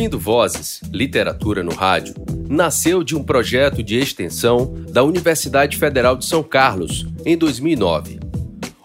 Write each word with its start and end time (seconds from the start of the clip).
Ouvindo 0.00 0.18
Vozes, 0.18 0.80
Literatura 0.90 1.62
no 1.62 1.74
Rádio, 1.74 2.14
nasceu 2.48 3.04
de 3.04 3.14
um 3.14 3.22
projeto 3.22 3.82
de 3.82 3.98
extensão 3.98 4.74
da 4.88 5.04
Universidade 5.04 5.76
Federal 5.76 6.16
de 6.16 6.24
São 6.24 6.42
Carlos, 6.42 7.06
em 7.22 7.36
2009. 7.36 8.18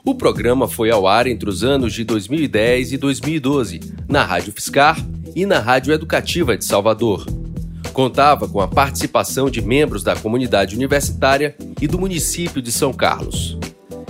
O 0.03 0.13
programa 0.13 0.67
foi 0.67 0.91
ao 0.91 1.07
ar 1.07 1.25
entre 1.25 1.49
os 1.49 1.63
anos 1.63 1.93
de 1.93 2.03
2010 2.03 2.91
e 2.91 2.97
2012, 2.97 3.79
na 4.09 4.25
Rádio 4.25 4.51
Fiscar 4.51 4.97
e 5.33 5.45
na 5.45 5.57
Rádio 5.57 5.93
Educativa 5.93 6.57
de 6.57 6.65
Salvador. 6.65 7.25
Contava 7.93 8.45
com 8.45 8.59
a 8.59 8.67
participação 8.67 9.49
de 9.49 9.61
membros 9.61 10.03
da 10.03 10.17
comunidade 10.17 10.75
universitária 10.75 11.55
e 11.79 11.87
do 11.87 11.97
município 11.97 12.61
de 12.61 12.73
São 12.73 12.91
Carlos. 12.91 13.57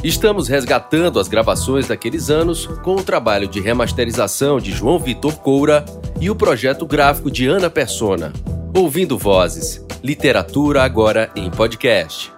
Estamos 0.03 0.47
resgatando 0.47 1.19
as 1.19 1.27
gravações 1.27 1.87
daqueles 1.87 2.31
anos 2.31 2.65
com 2.83 2.95
o 2.95 3.03
trabalho 3.03 3.47
de 3.47 3.59
remasterização 3.59 4.59
de 4.59 4.71
João 4.71 4.97
Vitor 4.97 5.35
Coura 5.35 5.85
e 6.19 6.29
o 6.29 6.35
projeto 6.35 6.85
gráfico 6.85 7.29
de 7.29 7.47
Ana 7.47 7.69
Persona. 7.69 8.31
Ouvindo 8.75 9.17
Vozes. 9.17 9.83
Literatura 10.03 10.83
agora 10.83 11.31
em 11.35 11.49
podcast. 11.49 12.31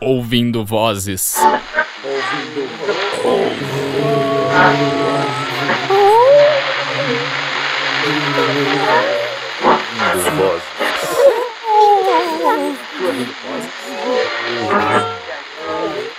Ouvindo 0.00 0.64
Vozes. 0.64 1.34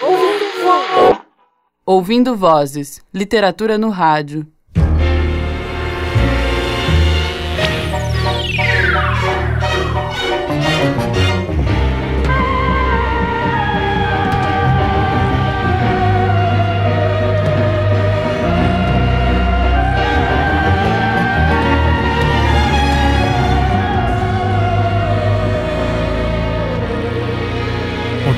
Ouvindo, 0.02 1.26
Ouvindo 1.86 2.36
Vozes. 2.36 3.02
Literatura 3.14 3.78
no 3.78 3.90
rádio. 3.90 4.46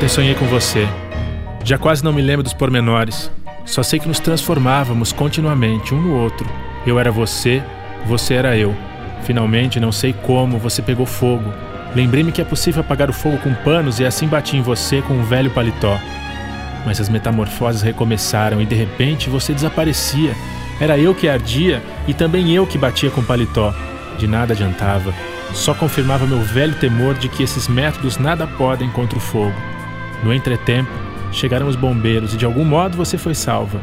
Ontem 0.02 0.10
sonhei 0.10 0.34
com 0.34 0.48
você. 0.48 0.88
Já 1.64 1.78
quase 1.78 2.04
não 2.04 2.12
me 2.12 2.24
lembro 2.24 2.42
dos 2.42 2.54
pormenores. 2.54 3.30
Só 3.68 3.84
sei 3.84 4.00
que 4.00 4.08
nos 4.08 4.20
transformávamos 4.20 5.14
continuamente 5.14 5.94
um 5.94 6.02
no 6.02 6.16
outro. 6.16 6.50
Eu 6.88 7.00
era 7.00 7.12
você, 7.12 7.62
você 8.08 8.34
era 8.34 8.58
eu. 8.58 8.76
Finalmente, 9.26 9.80
não 9.80 9.92
sei 9.92 10.12
como, 10.12 10.58
você 10.58 10.82
pegou 10.82 11.06
fogo. 11.06 11.54
Lembrei-me 11.94 12.32
que 12.32 12.42
é 12.42 12.44
possível 12.44 12.82
apagar 12.82 13.12
o 13.12 13.14
fogo 13.14 13.38
com 13.38 13.54
panos 13.54 14.00
e 14.00 14.04
assim 14.04 14.26
bati 14.26 14.58
em 14.58 14.64
você 14.64 15.04
com 15.04 15.14
um 15.14 15.24
velho 15.24 15.52
paletó. 15.52 16.00
Mas 16.84 17.00
as 17.00 17.08
metamorfoses 17.08 17.84
recomeçaram 17.84 18.60
e 18.60 18.66
de 18.66 18.74
repente 18.74 19.30
você 19.30 19.54
desaparecia. 19.54 20.34
Era 20.80 20.98
eu 20.98 21.14
que 21.14 21.30
ardia 21.30 21.80
e 22.08 22.14
também 22.16 22.52
eu 22.52 22.66
que 22.66 22.80
batia 22.80 23.12
com 23.12 23.24
paletó. 23.24 23.72
De 24.18 24.26
nada 24.26 24.54
adiantava. 24.54 25.14
Só 25.54 25.76
confirmava 25.76 26.26
meu 26.26 26.42
velho 26.42 26.74
temor 26.74 27.14
de 27.14 27.30
que 27.30 27.44
esses 27.44 27.68
métodos 27.68 28.18
nada 28.18 28.48
podem 28.48 28.90
contra 28.90 29.20
o 29.20 29.22
fogo. 29.22 29.71
No 30.24 30.34
entretempo, 30.34 30.92
Chegaram 31.32 31.68
os 31.68 31.78
bombeiros 31.78 32.34
e 32.34 32.38
de 32.38 32.46
algum 32.46 32.66
modo 32.66 32.98
você 32.98 33.18
foi 33.18 33.34
salva. 33.34 33.80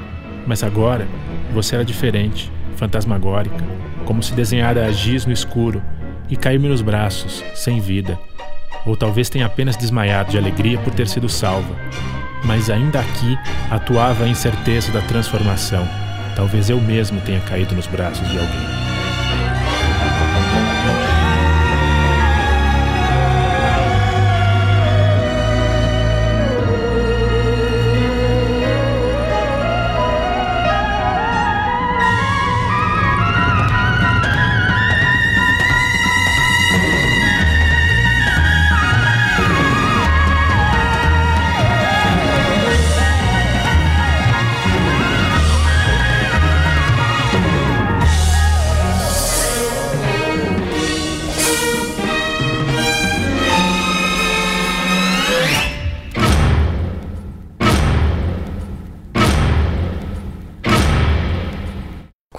Mas 0.46 0.62
agora 0.62 1.08
você 1.52 1.74
era 1.74 1.84
diferente, 1.84 2.52
fantasmagórica, 2.76 3.64
como 4.04 4.22
se 4.22 4.34
desenhara 4.34 4.86
a 4.86 4.92
giz 4.92 5.24
no 5.24 5.32
escuro, 5.32 5.82
e 6.28 6.36
caiu-me 6.36 6.68
nos 6.68 6.82
braços, 6.82 7.42
sem 7.54 7.80
vida. 7.80 8.18
Ou 8.86 8.96
talvez 8.96 9.30
tenha 9.30 9.46
apenas 9.46 9.76
desmaiado 9.76 10.30
de 10.30 10.38
alegria 10.38 10.78
por 10.78 10.92
ter 10.92 11.08
sido 11.08 11.28
salva. 11.28 11.74
Mas 12.44 12.70
ainda 12.70 13.00
aqui 13.00 13.36
atuava 13.70 14.24
a 14.24 14.28
incerteza 14.28 14.92
da 14.92 15.00
transformação. 15.00 15.86
Talvez 16.36 16.70
eu 16.70 16.80
mesmo 16.80 17.20
tenha 17.22 17.40
caído 17.40 17.74
nos 17.74 17.86
braços 17.86 18.28
de 18.28 18.38
alguém. 18.38 18.87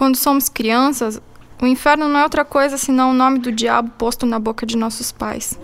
Quando 0.09 0.17
somos 0.17 0.49
crianças, 0.49 1.21
o 1.61 1.67
inferno 1.67 2.09
não 2.09 2.19
é 2.19 2.23
outra 2.23 2.43
coisa 2.43 2.79
senão 2.79 3.11
o 3.11 3.13
nome 3.13 3.37
do 3.37 3.51
diabo 3.51 3.91
posto 3.95 4.25
na 4.25 4.39
boca 4.39 4.65
de 4.65 4.75
nossos 4.75 5.11
pais. 5.11 5.55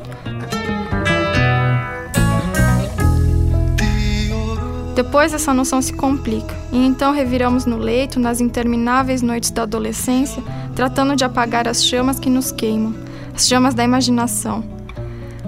Depois 4.94 5.34
essa 5.34 5.51
noção 5.51 5.81
se 5.81 5.94
complica, 5.94 6.55
e 6.72 6.78
então 6.78 7.11
reviramos 7.11 7.66
no 7.66 7.78
leito 7.78 8.19
nas 8.19 8.39
intermináveis 8.39 9.23
noites 9.23 9.50
da 9.50 9.63
adolescência, 9.63 10.44
tratando 10.75 11.16
de 11.16 11.25
apagar 11.25 11.67
as 11.67 11.84
chamas 11.84 12.19
que 12.19 12.29
nos 12.29 12.51
queimam, 12.51 12.94
as 13.34 13.47
chamas 13.47 13.73
da 13.73 13.84
imaginação. 13.84 14.74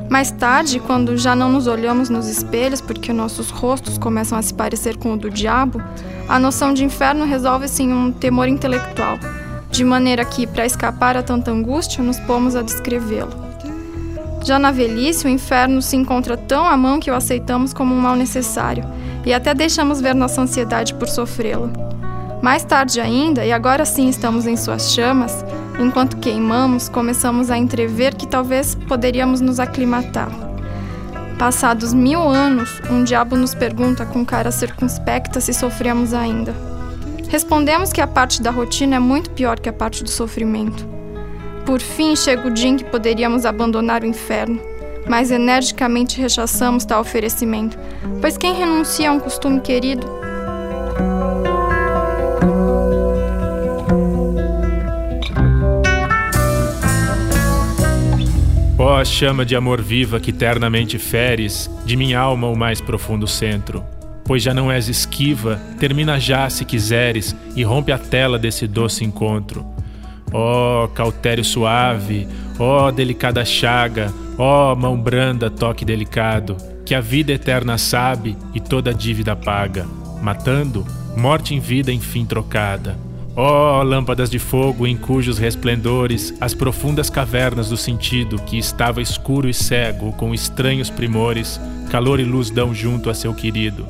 Mais 0.09 0.31
tarde, 0.31 0.79
quando 0.79 1.18
já 1.18 1.35
não 1.35 1.50
nos 1.50 1.68
olhamos 1.68 2.09
nos 2.09 2.28
espelhos 2.28 2.79
porque 2.79 3.12
nossos 3.12 3.50
rostos 3.50 3.97
começam 3.97 4.38
a 4.38 4.41
se 4.41 4.53
parecer 4.53 4.95
com 4.95 5.13
o 5.13 5.18
do 5.18 5.29
diabo, 5.29 5.81
a 6.29 6.40
noção 6.40 6.73
de 6.73 6.84
inferno 6.84 7.25
resolve-se 7.25 7.84
em 7.84 7.94
um 7.94 8.12
temor 8.12 8.47
intelectual, 8.47 9.19
de 9.69 9.84
maneira 9.84 10.23
que, 10.23 10.47
para 10.47 10.66
escapar 10.66 11.18
a 11.18 11.23
tanta 11.23 11.51
angústia, 11.51 12.03
nos 12.03 12.19
pomos 12.22 12.56
a 12.56 12.62
descrevê-lo. 12.62 13.31
Já 14.44 14.57
na 14.57 14.72
velhice, 14.72 15.28
o 15.28 15.29
inferno 15.29 15.81
se 15.81 15.97
encontra 15.97 16.38
tão 16.38 16.66
à 16.66 16.78
mão 16.78 17.01
que 17.01 17.12
o 17.12 17.16
aceitamos 17.16 17.74
como 17.74 17.94
um 17.94 18.00
mal 18.00 18.16
necessário 18.16 18.85
e 19.25 19.34
até 19.34 19.53
deixamos 19.53 20.00
ver 20.00 20.16
nossa 20.16 20.41
ansiedade 20.41 20.94
por 20.94 21.09
sofrê-lo. 21.09 21.69
Mais 22.41 22.63
tarde 22.63 23.01
ainda, 23.01 23.45
e 23.45 23.51
agora 23.51 23.84
sim 23.84 24.07
estamos 24.07 24.47
em 24.47 24.56
suas 24.56 24.94
chamas, 24.94 25.44
Enquanto 25.79 26.17
queimamos, 26.17 26.89
começamos 26.89 27.51
a 27.51 27.57
entrever 27.57 28.15
que 28.15 28.25
talvez 28.25 28.73
poderíamos 28.73 29.41
nos 29.41 29.59
aclimatar. 29.59 30.29
Passados 31.38 31.93
mil 31.93 32.19
anos, 32.19 32.81
um 32.89 33.03
diabo 33.03 33.35
nos 33.35 33.53
pergunta 33.53 34.03
com 34.03 34.25
cara 34.25 34.51
circunspecta 34.51 35.39
se 35.39 35.53
sofremos 35.53 36.15
ainda. 36.15 36.55
Respondemos 37.29 37.93
que 37.93 38.01
a 38.01 38.07
parte 38.07 38.41
da 38.41 38.49
rotina 38.49 38.95
é 38.95 38.99
muito 38.99 39.29
pior 39.29 39.59
que 39.59 39.69
a 39.69 39.73
parte 39.73 40.03
do 40.03 40.09
sofrimento. 40.09 40.88
Por 41.63 41.79
fim, 41.79 42.15
chega 42.15 42.47
o 42.47 42.51
dia 42.51 42.69
em 42.69 42.77
que 42.77 42.85
poderíamos 42.85 43.45
abandonar 43.45 44.01
o 44.01 44.07
inferno, 44.07 44.59
mas 45.07 45.29
energicamente 45.29 46.19
rechaçamos 46.19 46.85
tal 46.85 47.01
oferecimento, 47.01 47.77
pois 48.19 48.35
quem 48.35 48.55
renuncia 48.55 49.09
a 49.09 49.13
um 49.13 49.19
costume 49.19 49.59
querido 49.59 50.16
Ó 58.88 59.01
oh, 59.01 59.04
chama 59.04 59.45
de 59.45 59.54
amor 59.54 59.81
viva 59.81 60.18
que 60.18 60.31
ternamente 60.31 60.98
feres, 60.98 61.69
de 61.86 61.98
minha 61.98 62.18
alma 62.18 62.48
o 62.48 62.56
mais 62.56 62.80
profundo 62.80 63.28
centro. 63.28 63.84
Pois 64.24 64.42
já 64.42 64.54
não 64.54 64.72
és 64.72 64.88
esquiva, 64.88 65.60
termina 65.78 66.18
já 66.22 66.50
se 66.50 66.63
quiseres 66.63 67.36
e 67.54 67.63
rompe 67.63 67.92
a 67.92 67.98
tela 67.98 68.39
desse 68.39 68.66
doce 68.66 69.04
encontro. 69.04 69.66
Ó 70.31 70.86
oh, 70.86 70.88
cautério 70.88 71.44
suave, 71.44 72.30
ó 72.57 72.88
oh, 72.88 72.92
delicada 72.94 73.44
chaga, 73.44 74.10
ó 74.38 74.74
mão 74.74 74.98
branda, 74.98 75.50
toque 75.50 75.83
delicado, 75.83 76.56
que 76.86 76.95
a 76.95 77.01
vida 77.01 77.33
eterna 77.33 77.78
sabe 77.78 78.38
e 78.54 78.62
toda 78.62 78.94
dívida 78.94 79.36
paga, 79.36 79.86
matando, 80.22 80.88
morte 81.13 81.54
em 81.54 81.60
vida 81.60 81.92
enfim 81.92 82.25
trocada. 82.25 83.06
Ó 83.39 83.80
oh, 83.80 83.84
lâmpadas 83.84 84.31
de 84.31 84.39
fogo 84.39 84.88
em 84.88 84.98
cujos 84.98 85.38
resplendores 85.38 86.34
as 86.42 86.56
profundas 86.56 87.07
cavernas 87.07 87.69
do 87.69 87.78
sentido 87.78 88.42
que 88.42 88.57
estava 88.57 89.00
escuro 89.00 89.48
e 89.48 89.54
cego 89.54 90.12
com 90.13 90.34
estranhos 90.34 90.89
primores, 90.89 91.62
calor 91.92 92.19
e 92.19 92.24
luz 92.24 92.50
dão 92.50 92.74
junto 92.74 93.12
a 93.12 93.13
seu 93.13 93.36
querido. 93.36 93.88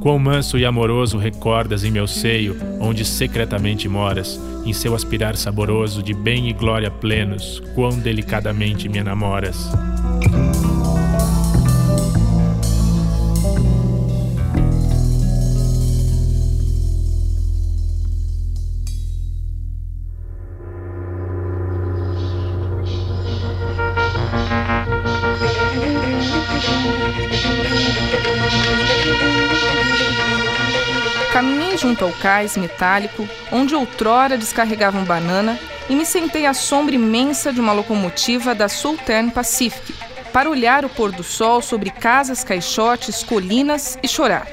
Quão 0.00 0.18
manso 0.18 0.58
e 0.58 0.64
amoroso 0.64 1.16
recordas 1.16 1.84
em 1.84 1.92
meu 1.92 2.08
seio, 2.08 2.56
onde 2.80 3.04
secretamente 3.04 3.88
moras, 3.88 4.40
em 4.64 4.72
seu 4.72 4.96
aspirar 4.96 5.36
saboroso 5.36 6.02
de 6.02 6.12
bem 6.12 6.48
e 6.48 6.52
glória 6.52 6.90
plenos, 6.90 7.62
quão 7.76 7.96
delicadamente 7.96 8.88
me 8.88 8.98
enamoras. 8.98 9.70
Cais 32.32 32.56
metálico, 32.56 33.28
onde 33.52 33.74
outrora 33.74 34.38
descarregavam 34.38 35.04
banana, 35.04 35.58
e 35.90 35.94
me 35.94 36.06
sentei 36.06 36.46
à 36.46 36.54
sombra 36.54 36.94
imensa 36.94 37.52
de 37.52 37.60
uma 37.60 37.74
locomotiva 37.74 38.54
da 38.54 38.70
Southern 38.70 39.28
Pacific, 39.28 39.94
para 40.32 40.48
olhar 40.48 40.82
o 40.82 40.88
pôr 40.88 41.12
do 41.12 41.22
sol 41.22 41.60
sobre 41.60 41.90
casas, 41.90 42.42
caixotes, 42.42 43.22
colinas 43.22 43.98
e 44.02 44.08
chorar. 44.08 44.46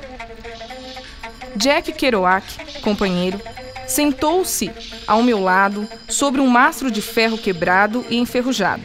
Jack 1.56 1.94
Kerouac, 1.94 2.82
companheiro, 2.82 3.40
sentou-se 3.90 4.72
ao 5.08 5.24
meu 5.24 5.42
lado 5.42 5.88
sobre 6.08 6.40
um 6.40 6.48
mastro 6.48 6.92
de 6.92 7.02
ferro 7.02 7.38
quebrado 7.38 8.06
e 8.10 8.18
enferrujado. 8.18 8.84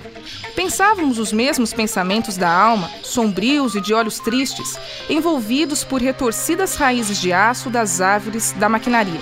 Pensávamos 0.57 1.19
os 1.19 1.33
mesmos 1.33 1.73
pensamentos 1.75 2.37
da 2.37 2.51
alma, 2.51 2.91
sombrios 3.03 3.75
e 3.75 3.81
de 3.81 3.93
olhos 3.93 4.19
tristes, 4.19 4.79
envolvidos 5.09 5.85
por 5.85 6.01
retorcidas 6.01 6.77
raízes 6.77 7.21
de 7.21 7.33
aço 7.33 7.69
das 7.69 8.01
árvores 8.01 8.53
da 8.53 8.69
maquinaria. 8.69 9.21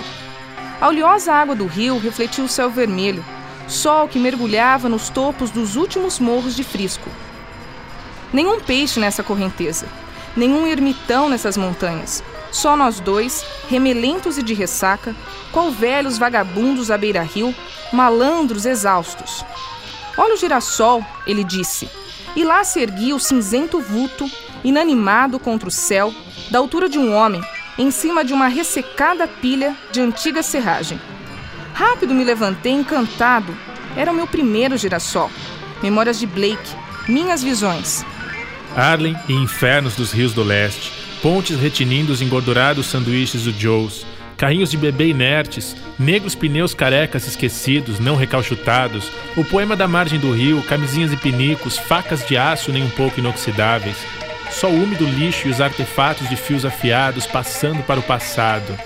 A 0.79 0.87
oleosa 0.87 1.33
água 1.33 1.55
do 1.55 1.65
rio 1.65 1.97
refletia 1.97 2.43
o 2.43 2.49
céu 2.49 2.69
vermelho, 2.69 3.23
sol 3.67 4.07
que 4.07 4.19
mergulhava 4.19 4.87
nos 4.87 5.09
topos 5.09 5.51
dos 5.51 5.75
últimos 5.75 6.19
morros 6.19 6.55
de 6.55 6.63
Frisco. 6.63 7.09
Nenhum 8.31 8.59
peixe 8.59 8.99
nessa 8.99 9.23
correnteza, 9.23 9.85
nenhum 10.35 10.65
ermitão 10.65 11.29
nessas 11.29 11.57
montanhas. 11.57 12.23
Só 12.53 12.77
nós 12.77 12.99
dois, 12.99 13.43
remelentos 13.67 14.37
e 14.37 14.43
de 14.43 14.53
ressaca, 14.53 15.15
qual 15.51 15.71
velhos 15.71 16.19
vagabundos 16.19 16.91
à 16.91 16.97
beira-rio, 16.97 17.53
malandros 17.91 18.65
exaustos. 18.65 19.43
Olha 20.15 20.35
o 20.35 20.37
girassol, 20.37 21.03
ele 21.25 21.43
disse. 21.43 21.89
E 22.35 22.43
lá 22.43 22.63
se 22.63 22.79
erguia 22.79 23.15
o 23.15 23.19
cinzento 23.19 23.81
vulto, 23.81 24.29
inanimado 24.63 25.39
contra 25.39 25.67
o 25.67 25.71
céu, 25.71 26.13
da 26.51 26.59
altura 26.59 26.87
de 26.87 26.99
um 26.99 27.15
homem, 27.15 27.41
em 27.77 27.89
cima 27.89 28.23
de 28.23 28.33
uma 28.33 28.47
ressecada 28.47 29.27
pilha 29.27 29.75
de 29.91 29.99
antiga 29.99 30.43
serragem. 30.43 31.01
Rápido 31.73 32.13
me 32.13 32.23
levantei 32.23 32.71
encantado. 32.71 33.57
Era 33.97 34.11
o 34.11 34.15
meu 34.15 34.27
primeiro 34.27 34.77
girassol. 34.77 35.31
Memórias 35.81 36.19
de 36.19 36.27
Blake, 36.27 36.75
minhas 37.07 37.41
visões. 37.41 38.05
Arlen 38.75 39.15
e 39.27 39.33
infernos 39.33 39.95
dos 39.95 40.11
rios 40.11 40.33
do 40.33 40.43
leste, 40.43 40.91
pontes 41.23 41.57
retinindo 41.57 42.11
os 42.11 42.21
engordurados 42.21 42.87
sanduíches 42.87 43.43
do 43.45 43.51
Joe's, 43.53 44.05
carrinhos 44.35 44.69
de 44.69 44.75
bebê 44.75 45.07
inertes, 45.07 45.73
negros 45.97 46.35
pneus 46.35 46.73
carecas 46.73 47.25
esquecidos, 47.25 47.97
não 47.97 48.17
recalchutados, 48.17 49.09
o 49.37 49.45
poema 49.45 49.73
da 49.73 49.87
margem 49.87 50.19
do 50.19 50.33
rio, 50.33 50.61
camisinhas 50.63 51.13
e 51.13 51.17
pinicos, 51.17 51.77
facas 51.77 52.27
de 52.27 52.35
aço 52.35 52.73
nem 52.73 52.83
um 52.83 52.89
pouco 52.89 53.21
inoxidáveis, 53.21 53.95
só 54.51 54.69
o 54.69 54.83
úmido 54.83 55.05
lixo 55.05 55.47
e 55.47 55.51
os 55.51 55.61
artefatos 55.61 56.27
de 56.27 56.35
fios 56.35 56.65
afiados 56.65 57.25
passando 57.25 57.81
para 57.83 58.01
o 58.01 58.03
passado. 58.03 58.77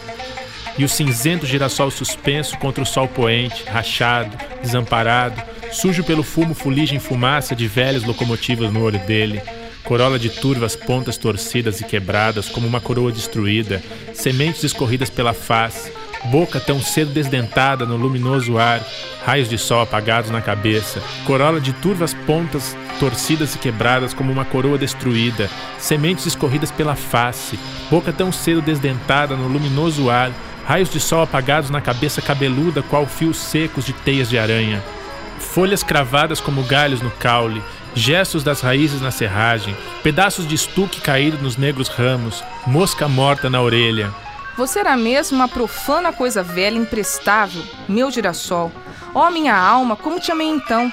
E 0.78 0.86
o 0.86 0.90
cinzento 0.90 1.48
girassol 1.48 1.90
suspenso 1.90 2.56
contra 2.60 2.83
o 2.83 2.86
sol 2.86 3.07
poente, 3.07 3.63
rachado, 3.66 4.38
desamparado, 4.62 5.42
sujo 5.72 6.04
pelo 6.04 6.22
fumo 6.22 6.54
fuligem 6.54 7.00
fumaça 7.00 7.56
de 7.56 7.68
velhas 7.68 8.04
locomotivas 8.04 8.72
no 8.72 8.83
olho 8.83 9.00
dele 9.00 9.42
corola 9.88 10.19
de 10.19 10.30
turvas 10.30 10.75
pontas 10.75 11.16
torcidas 11.16 11.80
e 11.80 11.86
quebradas 11.86 12.50
como 12.50 12.68
uma 12.68 12.81
coroa 12.81 13.10
destruída, 13.10 13.81
sementes 14.13 14.62
escorridas 14.66 15.10
pela 15.10 15.34
face, 15.34 15.94
boca 16.25 16.60
tão 16.60 16.81
cedo 16.81 17.12
desdentada 17.12 17.86
no 17.86 17.95
luminoso 17.95 18.57
ar, 18.57 18.86
raios 19.25 19.48
de 19.48 19.57
sol 19.57 19.80
apagados 19.80 20.30
na 20.30 20.42
cabeça, 20.42 21.01
corola 21.25 21.62
de 21.62 21.72
turvas 21.72 22.13
pontas 22.13 22.75
torcidas 23.00 23.56
e 23.56 23.60
quebradas 23.60 24.13
como 24.13 24.30
uma 24.30 24.44
coroa 24.44 24.78
destruída, 24.78 25.50
sementes 25.80 26.25
escorridas 26.25 26.69
pela 26.69 26.95
face, 26.95 27.57
boca 27.90 28.12
tão 28.12 28.30
cedo 28.30 28.62
desdentada 28.62 29.38
no 29.38 29.48
luminoso 29.48 30.10
ar, 30.10 30.33
raios 30.66 30.90
de 30.90 31.00
sol 31.00 31.22
apagados 31.22 31.69
na 31.69 31.80
cabeça 31.80 32.22
cabeluda 32.22 32.83
qual 32.83 33.06
fios 33.06 33.38
secos 33.38 33.86
de 33.86 33.94
teias 33.94 34.30
de 34.30 34.38
aranha. 34.38 34.83
Folhas 35.40 35.81
cravadas 35.81 36.42
como 36.42 36.63
galhos 36.63 37.01
no 37.01 37.12
caule, 37.12 37.63
gestos 37.97 38.44
das 38.44 38.61
raízes 38.61 39.01
na 39.01 39.11
serragem, 39.11 39.75
pedaços 40.03 40.47
de 40.47 40.55
estuque 40.55 41.01
caído 41.01 41.38
nos 41.39 41.57
negros 41.57 41.88
ramos, 41.88 42.44
mosca 42.65 43.07
morta 43.07 43.49
na 43.49 43.61
orelha. 43.61 44.13
Você 44.55 44.79
era 44.79 44.95
mesmo 44.95 45.38
uma 45.38 45.47
profana 45.47 46.13
coisa 46.13 46.41
velha, 46.41 46.77
imprestável, 46.77 47.63
meu 47.88 48.09
girassol. 48.09 48.71
Ó 49.13 49.27
oh, 49.27 49.31
minha 49.31 49.55
alma, 49.55 49.95
como 49.95 50.19
te 50.19 50.31
amei 50.31 50.47
então! 50.47 50.91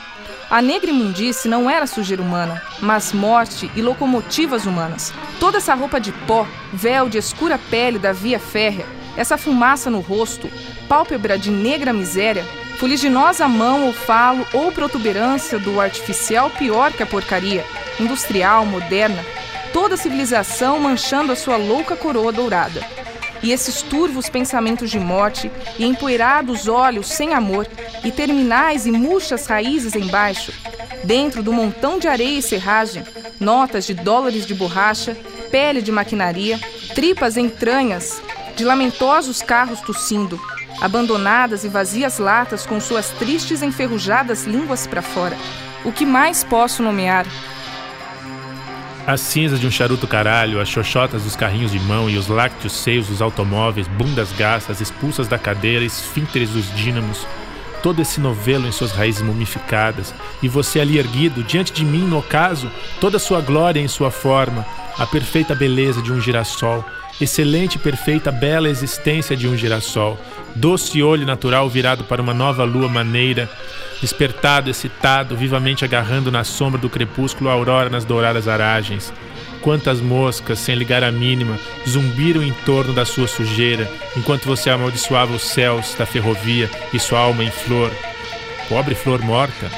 A 0.50 0.60
negra 0.60 0.90
imundice 0.90 1.48
não 1.48 1.68
era 1.68 1.86
sujeira 1.86 2.22
humana, 2.22 2.62
mas 2.80 3.12
morte 3.12 3.70
e 3.74 3.82
locomotivas 3.82 4.66
humanas. 4.66 5.12
Toda 5.40 5.58
essa 5.58 5.74
roupa 5.74 5.98
de 5.98 6.12
pó, 6.12 6.46
véu 6.72 7.08
de 7.08 7.18
escura 7.18 7.58
pele 7.70 7.98
da 7.98 8.12
via 8.12 8.38
férrea, 8.38 8.86
essa 9.16 9.38
fumaça 9.38 9.90
no 9.90 10.00
rosto, 10.00 10.48
pálpebra 10.88 11.38
de 11.38 11.50
negra 11.50 11.92
miséria, 11.92 12.44
Fuliginosa 12.78 13.46
mão 13.46 13.86
ou 13.86 13.92
falo 13.92 14.46
ou 14.52 14.72
protuberância 14.72 15.58
do 15.58 15.80
artificial 15.80 16.50
pior 16.50 16.92
que 16.92 17.02
a 17.02 17.06
porcaria, 17.06 17.64
industrial, 18.00 18.66
moderna, 18.66 19.24
toda 19.72 19.96
civilização 19.96 20.78
manchando 20.78 21.32
a 21.32 21.36
sua 21.36 21.56
louca 21.56 21.96
coroa 21.96 22.32
dourada. 22.32 22.80
E 23.42 23.52
esses 23.52 23.82
turvos 23.82 24.28
pensamentos 24.28 24.90
de 24.90 24.98
morte, 24.98 25.50
e 25.78 25.84
empoeirados 25.84 26.66
olhos 26.66 27.08
sem 27.08 27.34
amor, 27.34 27.66
e 28.02 28.10
terminais 28.10 28.86
e 28.86 28.90
murchas 28.90 29.46
raízes 29.46 29.94
embaixo, 29.94 30.52
dentro 31.04 31.42
do 31.42 31.52
montão 31.52 31.98
de 31.98 32.08
areia 32.08 32.38
e 32.38 32.42
serragem, 32.42 33.04
notas 33.38 33.86
de 33.86 33.94
dólares 33.94 34.46
de 34.46 34.54
borracha, 34.54 35.16
pele 35.50 35.82
de 35.82 35.92
maquinaria, 35.92 36.58
tripas 36.94 37.36
entranhas, 37.36 38.20
de 38.56 38.64
lamentosos 38.64 39.42
carros 39.42 39.80
tossindo, 39.80 40.40
abandonadas 40.80 41.64
e 41.64 41.68
vazias 41.68 42.18
latas 42.18 42.66
com 42.66 42.80
suas 42.80 43.10
tristes 43.10 43.62
enferrujadas 43.62 44.44
línguas 44.44 44.86
para 44.86 45.02
fora. 45.02 45.36
O 45.84 45.92
que 45.92 46.06
mais 46.06 46.42
posso 46.42 46.82
nomear? 46.82 47.26
As 49.06 49.20
cinzas 49.20 49.60
de 49.60 49.66
um 49.66 49.70
charuto 49.70 50.06
caralho, 50.06 50.60
as 50.60 50.68
xoxotas 50.68 51.24
dos 51.24 51.36
carrinhos 51.36 51.70
de 51.70 51.78
mão 51.78 52.08
e 52.08 52.16
os 52.16 52.28
lácteos 52.28 52.72
seios 52.72 53.08
dos 53.08 53.20
automóveis, 53.20 53.86
bundas 53.86 54.32
gastas, 54.32 54.80
expulsas 54.80 55.28
da 55.28 55.38
cadeira, 55.38 55.84
esfínteres 55.84 56.50
dos 56.50 56.74
dínamos, 56.74 57.26
todo 57.82 58.00
esse 58.00 58.18
novelo 58.18 58.66
em 58.66 58.72
suas 58.72 58.92
raízes 58.92 59.20
mumificadas, 59.20 60.14
e 60.42 60.48
você 60.48 60.80
ali 60.80 60.96
erguido, 60.96 61.44
diante 61.44 61.70
de 61.70 61.84
mim, 61.84 62.06
no 62.06 62.16
ocaso, 62.16 62.70
toda 62.98 63.18
a 63.18 63.20
sua 63.20 63.42
glória 63.42 63.78
em 63.78 63.88
sua 63.88 64.10
forma, 64.10 64.64
a 64.98 65.06
perfeita 65.06 65.54
beleza 65.54 66.00
de 66.00 66.10
um 66.10 66.18
girassol, 66.18 66.82
excelente, 67.20 67.78
perfeita, 67.78 68.32
bela 68.32 68.70
existência 68.70 69.36
de 69.36 69.46
um 69.46 69.54
girassol, 69.54 70.18
doce 70.54 71.02
olho 71.02 71.26
natural 71.26 71.68
virado 71.68 72.04
para 72.04 72.22
uma 72.22 72.34
nova 72.34 72.64
lua 72.64 72.88
maneira, 72.88 73.48
despertado, 74.00 74.70
excitado, 74.70 75.36
vivamente 75.36 75.84
agarrando 75.84 76.30
na 76.30 76.44
sombra 76.44 76.80
do 76.80 76.90
crepúsculo 76.90 77.50
a 77.50 77.52
aurora 77.52 77.90
nas 77.90 78.04
douradas 78.04 78.48
aragens. 78.48 79.12
Quantas 79.60 80.00
moscas, 80.00 80.58
sem 80.58 80.74
ligar 80.74 81.02
a 81.02 81.10
mínima, 81.10 81.58
zumbiram 81.88 82.42
em 82.42 82.52
torno 82.66 82.92
da 82.92 83.04
sua 83.04 83.26
sujeira, 83.26 83.90
enquanto 84.16 84.44
você 84.44 84.68
amaldiçoava 84.68 85.34
os 85.34 85.42
céus 85.42 85.94
da 85.98 86.04
ferrovia 86.04 86.70
e 86.92 86.98
sua 86.98 87.20
alma 87.20 87.42
em 87.42 87.50
flor. 87.50 87.90
Pobre 88.68 88.94
flor 88.94 89.22
morta! 89.22 89.70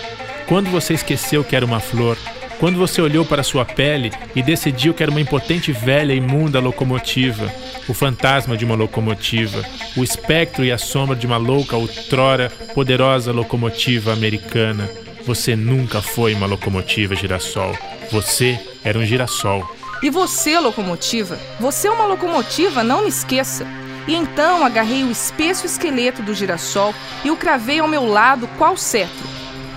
Quando 0.47 0.71
você 0.71 0.95
esqueceu 0.95 1.45
que 1.45 1.54
era 1.54 1.64
uma 1.64 1.80
flor, 1.80 2.16
quando 2.59 2.79
você 2.79 3.01
olhou 3.01 3.25
para 3.25 3.43
sua 3.43 3.65
pele 3.65 4.11
e 4.35 4.43
decidiu 4.43 4.95
que 4.95 5.03
era 5.03 5.11
uma 5.11 5.21
impotente 5.21 5.73
velha 5.73 6.15
imunda 6.15 6.59
locomotiva, 6.59 7.53
o 7.89 7.95
fantasma 7.95 8.57
de 8.57 8.65
uma 8.65 8.75
locomotiva, 8.75 9.63
o 9.97 10.03
espectro 10.03 10.65
e 10.65 10.73
a 10.73 10.79
sombra 10.79 11.15
de 11.15 11.27
uma 11.27 11.37
louca 11.37 11.77
outrora 11.77 12.51
poderosa 12.75 13.33
locomotiva 13.33 14.13
americana, 14.13 14.89
você 15.27 15.55
nunca 15.55 16.01
foi 16.01 16.35
uma 16.35 16.47
locomotiva 16.47 17.15
girassol. 17.15 17.77
Você 18.11 18.59
era 18.85 18.99
um 18.99 19.05
girassol. 19.05 19.69
E 20.03 20.09
você, 20.09 20.59
locomotiva? 20.59 21.39
Você 21.59 21.89
é 21.89 21.91
uma 21.91 22.07
locomotiva, 22.07 22.85
não 22.85 23.03
me 23.03 23.09
esqueça. 23.09 23.67
E 24.07 24.15
então 24.15 24.65
agarrei 24.65 25.03
o 25.03 25.11
espesso 25.11 25.67
esqueleto 25.67 26.23
do 26.23 26.33
girassol 26.33 26.95
e 27.25 27.31
o 27.31 27.37
cravei 27.37 27.81
ao 27.81 27.89
meu 27.89 28.07
lado 28.07 28.49
qual 28.57 28.77
cetro 28.77 29.36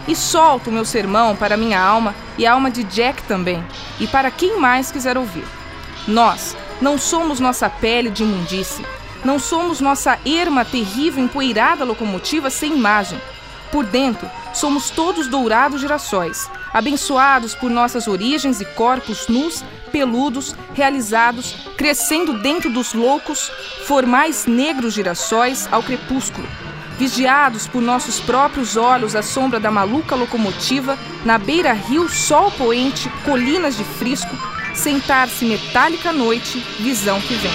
e 0.10 0.16
solto 0.16 0.72
o 0.72 0.74
meu 0.74 0.84
sermão 0.84 1.36
para 1.36 1.56
minha 1.56 1.80
alma 1.80 2.16
e 2.36 2.46
a 2.46 2.54
alma 2.54 2.72
de 2.72 2.84
Jack 2.84 3.22
também, 3.24 3.64
e 4.00 4.08
para 4.08 4.32
quem 4.32 4.60
mais 4.60 4.92
quiser 4.92 5.16
ouvir. 5.18 5.46
Nós, 6.08 6.58
Não 6.82 6.98
somos 6.98 7.42
nossa 7.42 7.70
pele 7.70 8.10
de 8.10 8.24
imundície. 8.24 8.86
Não 9.24 9.38
somos 9.38 9.82
nossa 9.82 10.18
erma 10.26 10.64
terrível 10.64 11.22
empoeirada 11.22 11.84
locomotiva 11.84 12.50
sem 12.50 12.74
imagem. 12.74 13.20
Por 13.70 13.86
dentro, 13.86 14.30
somos 14.54 14.90
todos 14.90 15.28
dourados 15.28 15.82
girassóis, 15.82 16.50
abençoados 16.74 17.54
por 17.54 17.70
nossas 17.70 18.08
origens 18.08 18.62
e 18.62 18.66
corpos 18.66 19.28
nus, 19.28 19.62
peludos, 19.92 20.56
realizados, 20.74 21.54
crescendo 21.78 22.40
dentro 22.40 22.72
dos 22.72 22.94
loucos, 22.94 23.52
formais 23.86 24.46
negros 24.46 24.94
girassóis 24.94 25.68
ao 25.70 25.84
crepúsculo, 25.84 26.48
vigiados 27.00 27.66
por 27.66 27.82
nossos 27.82 28.20
próprios 28.20 28.76
olhos 28.76 29.16
à 29.16 29.24
sombra 29.24 29.58
da 29.58 29.72
maluca 29.72 30.16
locomotiva, 30.16 31.00
na 31.24 31.38
beira-rio, 31.38 32.10
sol 32.10 32.52
poente, 32.52 33.10
colinas 33.24 33.78
de 33.78 33.86
frisco, 33.86 34.36
sentar-se 34.74 35.46
metálica 35.46 36.12
noite, 36.12 36.60
visão 36.78 37.22
que 37.22 37.36
vem. 37.36 37.52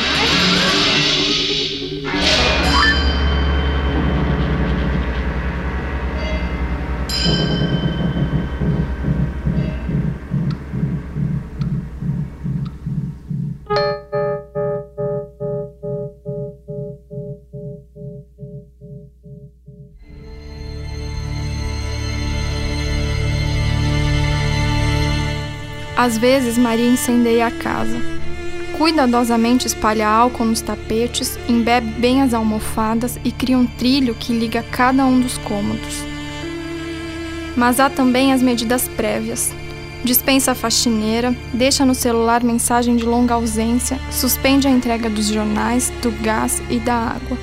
Às 26.04 26.18
vezes, 26.18 26.58
Maria 26.58 26.87
incendeia 26.87 27.46
a 27.46 27.50
casa. 27.50 27.96
Cuidadosamente 28.76 29.66
espalha 29.66 30.06
álcool 30.06 30.44
nos 30.44 30.61
tapetes, 30.61 31.38
embebe 31.49 31.87
bem 31.92 32.20
as 32.20 32.34
almofadas 32.34 33.18
e 33.25 33.32
cria 33.32 33.56
um 33.56 33.64
trilho 33.64 34.14
que 34.14 34.30
liga 34.30 34.62
cada 34.70 35.06
um 35.06 35.18
dos 35.18 35.38
cômodos. 35.38 36.04
Mas 37.56 37.80
há 37.80 37.88
também 37.88 38.34
as 38.34 38.42
medidas 38.42 38.87
prévias. 38.87 39.50
Dispensa 40.04 40.52
a 40.52 40.54
faxineira, 40.54 41.34
deixa 41.54 41.87
no 41.87 41.94
celular 41.94 42.44
mensagem 42.44 42.96
de 42.96 43.06
longa 43.06 43.32
ausência, 43.32 43.99
suspende 44.11 44.68
a 44.68 44.70
entrega 44.70 45.08
dos 45.08 45.28
jornais, 45.28 45.90
do 46.02 46.11
gás 46.23 46.62
e 46.68 46.78
da 46.78 46.96
água. 46.96 47.38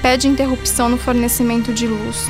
Pede 0.00 0.28
interrupção 0.28 0.88
no 0.88 0.96
fornecimento 0.96 1.74
de 1.74 1.86
luz. 1.86 2.26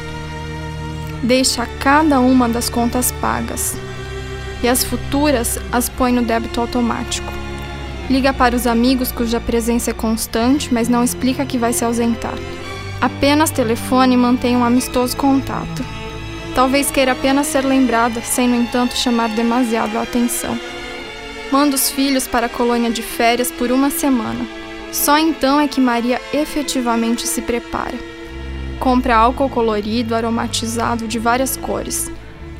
Deixa 1.22 1.64
cada 1.78 2.18
uma 2.18 2.48
das 2.48 2.68
contas 2.68 3.12
pagas, 3.12 3.76
e 4.62 4.68
as 4.68 4.84
futuras 4.84 5.58
as 5.70 5.88
põe 5.88 6.12
no 6.12 6.22
débito 6.22 6.60
automático. 6.60 7.32
Liga 8.08 8.32
para 8.32 8.54
os 8.54 8.66
amigos 8.66 9.10
cuja 9.10 9.40
presença 9.40 9.90
é 9.90 9.94
constante, 9.94 10.72
mas 10.72 10.88
não 10.88 11.02
explica 11.02 11.46
que 11.46 11.58
vai 11.58 11.72
se 11.72 11.84
ausentar. 11.84 12.34
Apenas 13.00 13.50
telefone 13.50 14.14
e 14.14 14.16
mantém 14.16 14.56
um 14.56 14.64
amistoso 14.64 15.16
contato. 15.16 15.84
Talvez 16.54 16.90
queira 16.90 17.12
apenas 17.12 17.46
ser 17.46 17.64
lembrada, 17.64 18.20
sem, 18.20 18.48
no 18.48 18.56
entanto, 18.56 18.96
chamar 18.96 19.30
demasiado 19.30 19.96
a 19.96 20.02
atenção. 20.02 20.58
Manda 21.50 21.74
os 21.74 21.90
filhos 21.90 22.26
para 22.26 22.46
a 22.46 22.50
colônia 22.50 22.90
de 22.90 23.02
férias 23.02 23.50
por 23.50 23.72
uma 23.72 23.90
semana. 23.90 24.46
Só 24.92 25.16
então 25.16 25.58
é 25.58 25.66
que 25.66 25.80
Maria 25.80 26.20
efetivamente 26.32 27.26
se 27.26 27.40
prepara. 27.40 27.98
Compra 28.78 29.16
álcool 29.16 29.48
colorido, 29.48 30.14
aromatizado 30.14 31.08
de 31.08 31.18
várias 31.18 31.56
cores 31.56 32.10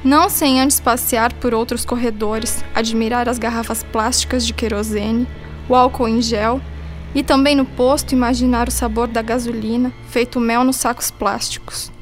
não 0.04 0.28
sem 0.28 0.60
antes 0.60 0.80
passear 0.80 1.32
por 1.34 1.54
outros 1.54 1.84
corredores, 1.84 2.64
admirar 2.74 3.28
as 3.28 3.38
garrafas 3.38 3.82
plásticas 3.82 4.46
de 4.46 4.52
querosene, 4.52 5.28
o 5.68 5.74
álcool 5.74 6.08
em 6.08 6.20
gel 6.20 6.60
e 7.14 7.22
também 7.22 7.54
no 7.54 7.64
posto 7.64 8.12
imaginar 8.12 8.68
o 8.68 8.72
sabor 8.72 9.06
da 9.06 9.22
gasolina, 9.22 9.92
feito 10.08 10.40
mel 10.40 10.64
nos 10.64 10.76
sacos 10.76 11.10
plásticos. 11.10 11.92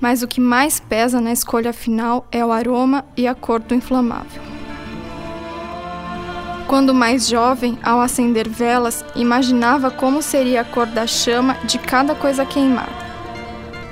Mas 0.00 0.22
o 0.22 0.28
que 0.28 0.40
mais 0.40 0.80
pesa 0.80 1.20
na 1.20 1.32
escolha 1.32 1.72
final 1.72 2.26
é 2.32 2.44
o 2.44 2.52
aroma 2.52 3.04
e 3.16 3.26
a 3.26 3.34
cor 3.34 3.60
do 3.60 3.74
inflamável. 3.74 4.42
Quando 6.66 6.94
mais 6.94 7.28
jovem, 7.28 7.78
ao 7.82 8.00
acender 8.00 8.48
velas, 8.48 9.04
imaginava 9.16 9.90
como 9.90 10.22
seria 10.22 10.60
a 10.60 10.64
cor 10.64 10.86
da 10.86 11.06
chama 11.06 11.54
de 11.64 11.78
cada 11.78 12.14
coisa 12.14 12.46
queimada. 12.46 12.99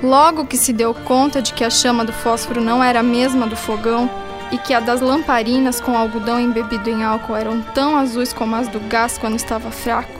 Logo 0.01 0.45
que 0.45 0.57
se 0.57 0.71
deu 0.71 0.93
conta 0.93 1.41
de 1.41 1.53
que 1.53 1.63
a 1.63 1.69
chama 1.69 2.05
do 2.05 2.13
fósforo 2.13 2.61
não 2.61 2.81
era 2.81 3.01
a 3.01 3.03
mesma 3.03 3.45
do 3.45 3.55
fogão 3.55 4.09
e 4.51 4.57
que 4.57 4.73
a 4.73 4.79
das 4.79 5.01
lamparinas 5.01 5.81
com 5.81 5.97
algodão 5.97 6.39
embebido 6.39 6.89
em 6.89 7.03
álcool 7.03 7.35
eram 7.35 7.61
tão 7.61 7.97
azuis 7.97 8.31
como 8.31 8.55
as 8.55 8.67
do 8.67 8.79
gás 8.79 9.17
quando 9.17 9.35
estava 9.35 9.69
fraco, 9.69 10.19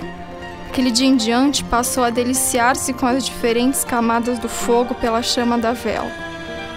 aquele 0.68 0.92
dia 0.92 1.08
em 1.08 1.16
diante 1.16 1.64
passou 1.64 2.04
a 2.04 2.10
deliciar-se 2.10 2.94
com 2.94 3.08
as 3.08 3.26
diferentes 3.26 3.84
camadas 3.84 4.38
do 4.38 4.50
fogo 4.50 4.94
pela 4.96 5.24
chama 5.24 5.58
da 5.58 5.72
vela 5.72 6.12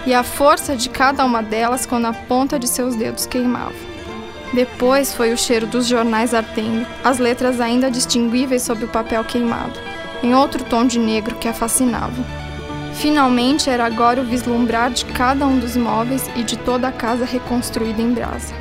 e 0.07 0.15
a 0.15 0.23
força 0.23 0.77
de 0.77 0.89
cada 0.89 1.25
uma 1.25 1.43
delas 1.43 1.87
quando 1.87 2.07
a 2.07 2.13
ponta 2.13 2.59
de 2.59 2.67
seus 2.67 2.97
dedos 2.97 3.27
queimava. 3.27 3.75
Depois 4.53 5.15
foi 5.15 5.33
o 5.33 5.39
cheiro 5.39 5.67
dos 5.67 5.87
jornais 5.87 6.35
ardendo, 6.35 6.87
as 7.03 7.19
letras 7.19 7.61
ainda 7.61 7.91
distinguíveis 7.91 8.63
sob 8.63 8.85
o 8.85 8.89
papel 8.89 9.25
queimado, 9.25 9.79
em 10.23 10.35
outro 10.35 10.65
tom 10.65 10.85
de 10.85 10.99
negro 10.99 11.37
que 11.37 11.49
a 11.49 11.55
fascinava. 11.55 12.42
Finalmente 13.03 13.69
era 13.69 13.85
agora 13.85 14.21
o 14.21 14.25
vislumbrar 14.25 14.93
de 14.93 15.05
cada 15.07 15.45
um 15.45 15.59
dos 15.59 15.77
móveis 15.77 16.31
e 16.37 16.45
de 16.45 16.57
toda 16.57 16.87
a 16.87 16.93
casa 16.93 17.25
reconstruída 17.25 18.01
em 18.01 18.13
brasa. 18.13 18.55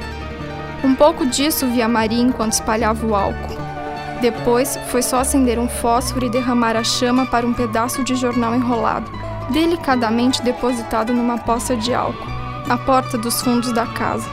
Um 0.84 0.96
pouco 0.96 1.28
disso 1.28 1.68
via 1.68 1.88
Maria 1.88 2.24
enquanto 2.24 2.54
espalhava 2.54 3.06
o 3.06 3.14
álcool. 3.14 3.56
Depois 4.20 4.80
foi 4.88 5.04
só 5.04 5.20
acender 5.20 5.60
um 5.60 5.70
fósforo 5.70 6.26
e 6.26 6.30
derramar 6.32 6.76
a 6.76 6.84
chama 6.84 7.28
para 7.28 7.46
um 7.46 7.54
pedaço 7.54 8.04
de 8.04 8.16
jornal 8.16 8.56
enrolado, 8.56 9.12
delicadamente 9.52 10.42
depositado 10.42 11.14
numa 11.14 11.38
poça 11.38 11.76
de 11.76 11.94
álcool, 11.94 12.26
à 12.68 12.76
porta 12.80 13.20
dos 13.20 13.44
fundos 13.44 13.72
da 13.72 13.86
casa, 13.86 14.28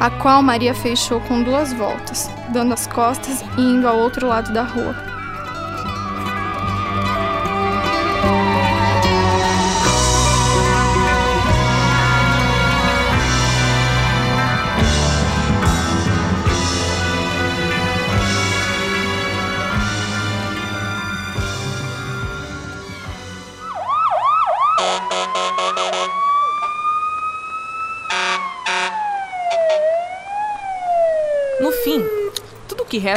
a 0.00 0.10
qual 0.10 0.42
Maria 0.42 0.74
fechou 0.74 1.20
com 1.20 1.40
duas 1.40 1.72
voltas, 1.72 2.28
dando 2.48 2.74
as 2.74 2.88
costas 2.88 3.44
e 3.56 3.60
indo 3.60 3.86
ao 3.86 3.96
outro 3.96 4.26
lado 4.26 4.52
da 4.52 4.64
rua. 4.64 5.09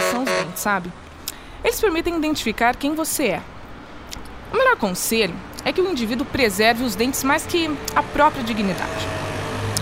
São 0.02 0.24
os 0.24 0.30
dentes, 0.30 0.62
sabe? 0.62 0.92
Eles 1.64 1.80
permitem 1.80 2.16
identificar 2.16 2.76
quem 2.76 2.94
você 2.94 3.28
é. 3.28 3.42
O 4.52 4.58
melhor 4.58 4.76
conselho 4.76 5.36
é 5.66 5.72
que 5.72 5.82
o 5.82 5.90
indivíduo 5.90 6.26
preserve 6.26 6.84
os 6.84 6.96
dentes 6.96 7.24
mais 7.24 7.46
que 7.46 7.70
a 7.96 8.04
própria 8.04 8.44
dignidade. 8.44 9.08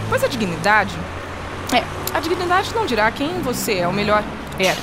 Pois 0.09 0.23
a 0.23 0.27
dignidade. 0.27 0.95
É, 1.73 1.83
a 2.15 2.19
dignidade 2.19 2.73
não 2.75 2.85
dirá 2.85 3.09
quem 3.11 3.41
você 3.41 3.79
é, 3.79 3.87
ou 3.87 3.93
melhor, 3.93 4.23
era. 4.59 4.77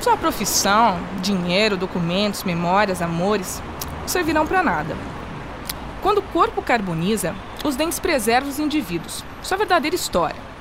Sua 0.00 0.16
profissão, 0.16 0.98
dinheiro, 1.20 1.76
documentos, 1.76 2.42
memórias, 2.42 3.00
amores 3.00 3.62
não 4.00 4.08
servirão 4.08 4.46
para 4.46 4.62
nada. 4.62 4.96
Quando 6.02 6.18
o 6.18 6.22
corpo 6.22 6.60
carboniza, 6.60 7.34
os 7.64 7.76
dentes 7.76 8.00
preservam 8.00 8.50
os 8.50 8.58
indivíduos, 8.58 9.24
sua 9.42 9.56
verdadeira 9.56 9.94
história. 9.94 10.51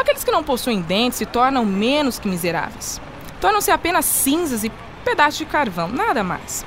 Aqueles 0.00 0.24
que 0.24 0.30
não 0.30 0.42
possuem 0.42 0.80
dentes 0.80 1.18
se 1.18 1.26
tornam 1.26 1.62
menos 1.62 2.18
que 2.18 2.26
miseráveis. 2.26 2.98
Tornam-se 3.38 3.70
apenas 3.70 4.06
cinzas 4.06 4.64
e 4.64 4.72
pedaços 5.04 5.36
de 5.36 5.44
carvão, 5.44 5.88
nada 5.88 6.24
mais. 6.24 6.64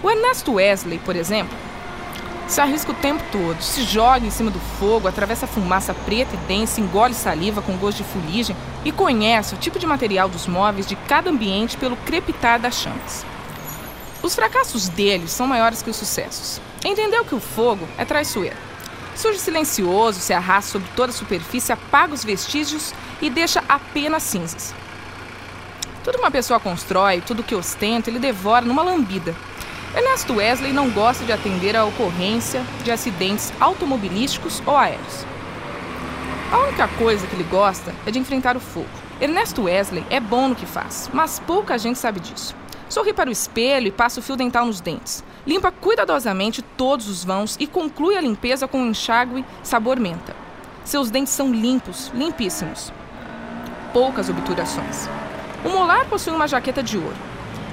O 0.00 0.08
Ernesto 0.08 0.52
Wesley, 0.52 1.00
por 1.00 1.16
exemplo, 1.16 1.58
se 2.46 2.60
arrisca 2.60 2.92
o 2.92 2.94
tempo 2.94 3.20
todo, 3.32 3.60
se 3.60 3.82
joga 3.82 4.24
em 4.24 4.30
cima 4.30 4.48
do 4.48 4.60
fogo, 4.78 5.08
atravessa 5.08 5.44
fumaça 5.44 5.92
preta 5.92 6.36
e 6.36 6.38
densa, 6.46 6.80
engole 6.80 7.14
saliva 7.14 7.60
com 7.60 7.76
gosto 7.76 7.98
de 7.98 8.04
fuligem 8.04 8.54
e 8.84 8.92
conhece 8.92 9.56
o 9.56 9.58
tipo 9.58 9.76
de 9.76 9.84
material 9.84 10.28
dos 10.28 10.46
móveis 10.46 10.86
de 10.86 10.94
cada 10.94 11.30
ambiente 11.30 11.76
pelo 11.76 11.96
crepitar 11.96 12.60
das 12.60 12.76
chamas. 12.76 13.26
Os 14.22 14.36
fracassos 14.36 14.88
deles 14.88 15.32
são 15.32 15.48
maiores 15.48 15.82
que 15.82 15.90
os 15.90 15.96
sucessos. 15.96 16.60
Entendeu 16.84 17.24
que 17.24 17.34
o 17.34 17.40
fogo 17.40 17.88
é 17.98 18.04
traiçoeiro. 18.04 18.67
Surge 19.18 19.40
silencioso, 19.40 20.20
se 20.20 20.32
arrasta 20.32 20.70
sobre 20.70 20.88
toda 20.94 21.10
a 21.10 21.12
superfície, 21.12 21.72
apaga 21.72 22.14
os 22.14 22.22
vestígios 22.22 22.94
e 23.20 23.28
deixa 23.28 23.60
apenas 23.68 24.22
cinzas. 24.22 24.72
Tudo 26.04 26.14
que 26.14 26.20
uma 26.20 26.30
pessoa 26.30 26.60
constrói, 26.60 27.20
tudo 27.20 27.42
que 27.42 27.56
ostenta, 27.56 28.08
ele 28.08 28.20
devora 28.20 28.64
numa 28.64 28.80
lambida. 28.80 29.34
Ernesto 29.92 30.34
Wesley 30.34 30.72
não 30.72 30.88
gosta 30.90 31.24
de 31.24 31.32
atender 31.32 31.74
à 31.74 31.84
ocorrência 31.84 32.62
de 32.84 32.92
acidentes 32.92 33.52
automobilísticos 33.58 34.62
ou 34.64 34.76
aéreos. 34.76 35.26
A 36.52 36.58
única 36.58 36.86
coisa 36.86 37.26
que 37.26 37.34
ele 37.34 37.42
gosta 37.50 37.92
é 38.06 38.12
de 38.12 38.20
enfrentar 38.20 38.56
o 38.56 38.60
fogo. 38.60 38.86
Ernesto 39.20 39.64
Wesley 39.64 40.06
é 40.10 40.20
bom 40.20 40.46
no 40.46 40.54
que 40.54 40.64
faz, 40.64 41.10
mas 41.12 41.40
pouca 41.40 41.76
gente 41.76 41.98
sabe 41.98 42.20
disso. 42.20 42.54
Sorri 42.88 43.12
para 43.12 43.28
o 43.28 43.32
espelho 43.32 43.88
e 43.88 43.92
passa 43.92 44.20
o 44.20 44.22
fio 44.22 44.36
dental 44.36 44.64
nos 44.64 44.80
dentes. 44.80 45.22
Limpa 45.46 45.70
cuidadosamente 45.70 46.62
todos 46.62 47.08
os 47.08 47.24
vãos 47.24 47.56
e 47.60 47.66
conclui 47.66 48.16
a 48.16 48.20
limpeza 48.20 48.66
com 48.66 48.80
um 48.80 48.90
enxágue 48.90 49.44
sabor 49.62 50.00
menta. 50.00 50.34
Seus 50.84 51.10
dentes 51.10 51.32
são 51.32 51.52
limpos, 51.52 52.10
limpíssimos. 52.14 52.92
Poucas 53.92 54.30
obturações. 54.30 55.08
O 55.64 55.68
molar 55.68 56.06
possui 56.06 56.32
uma 56.32 56.48
jaqueta 56.48 56.82
de 56.82 56.96
ouro. 56.96 57.16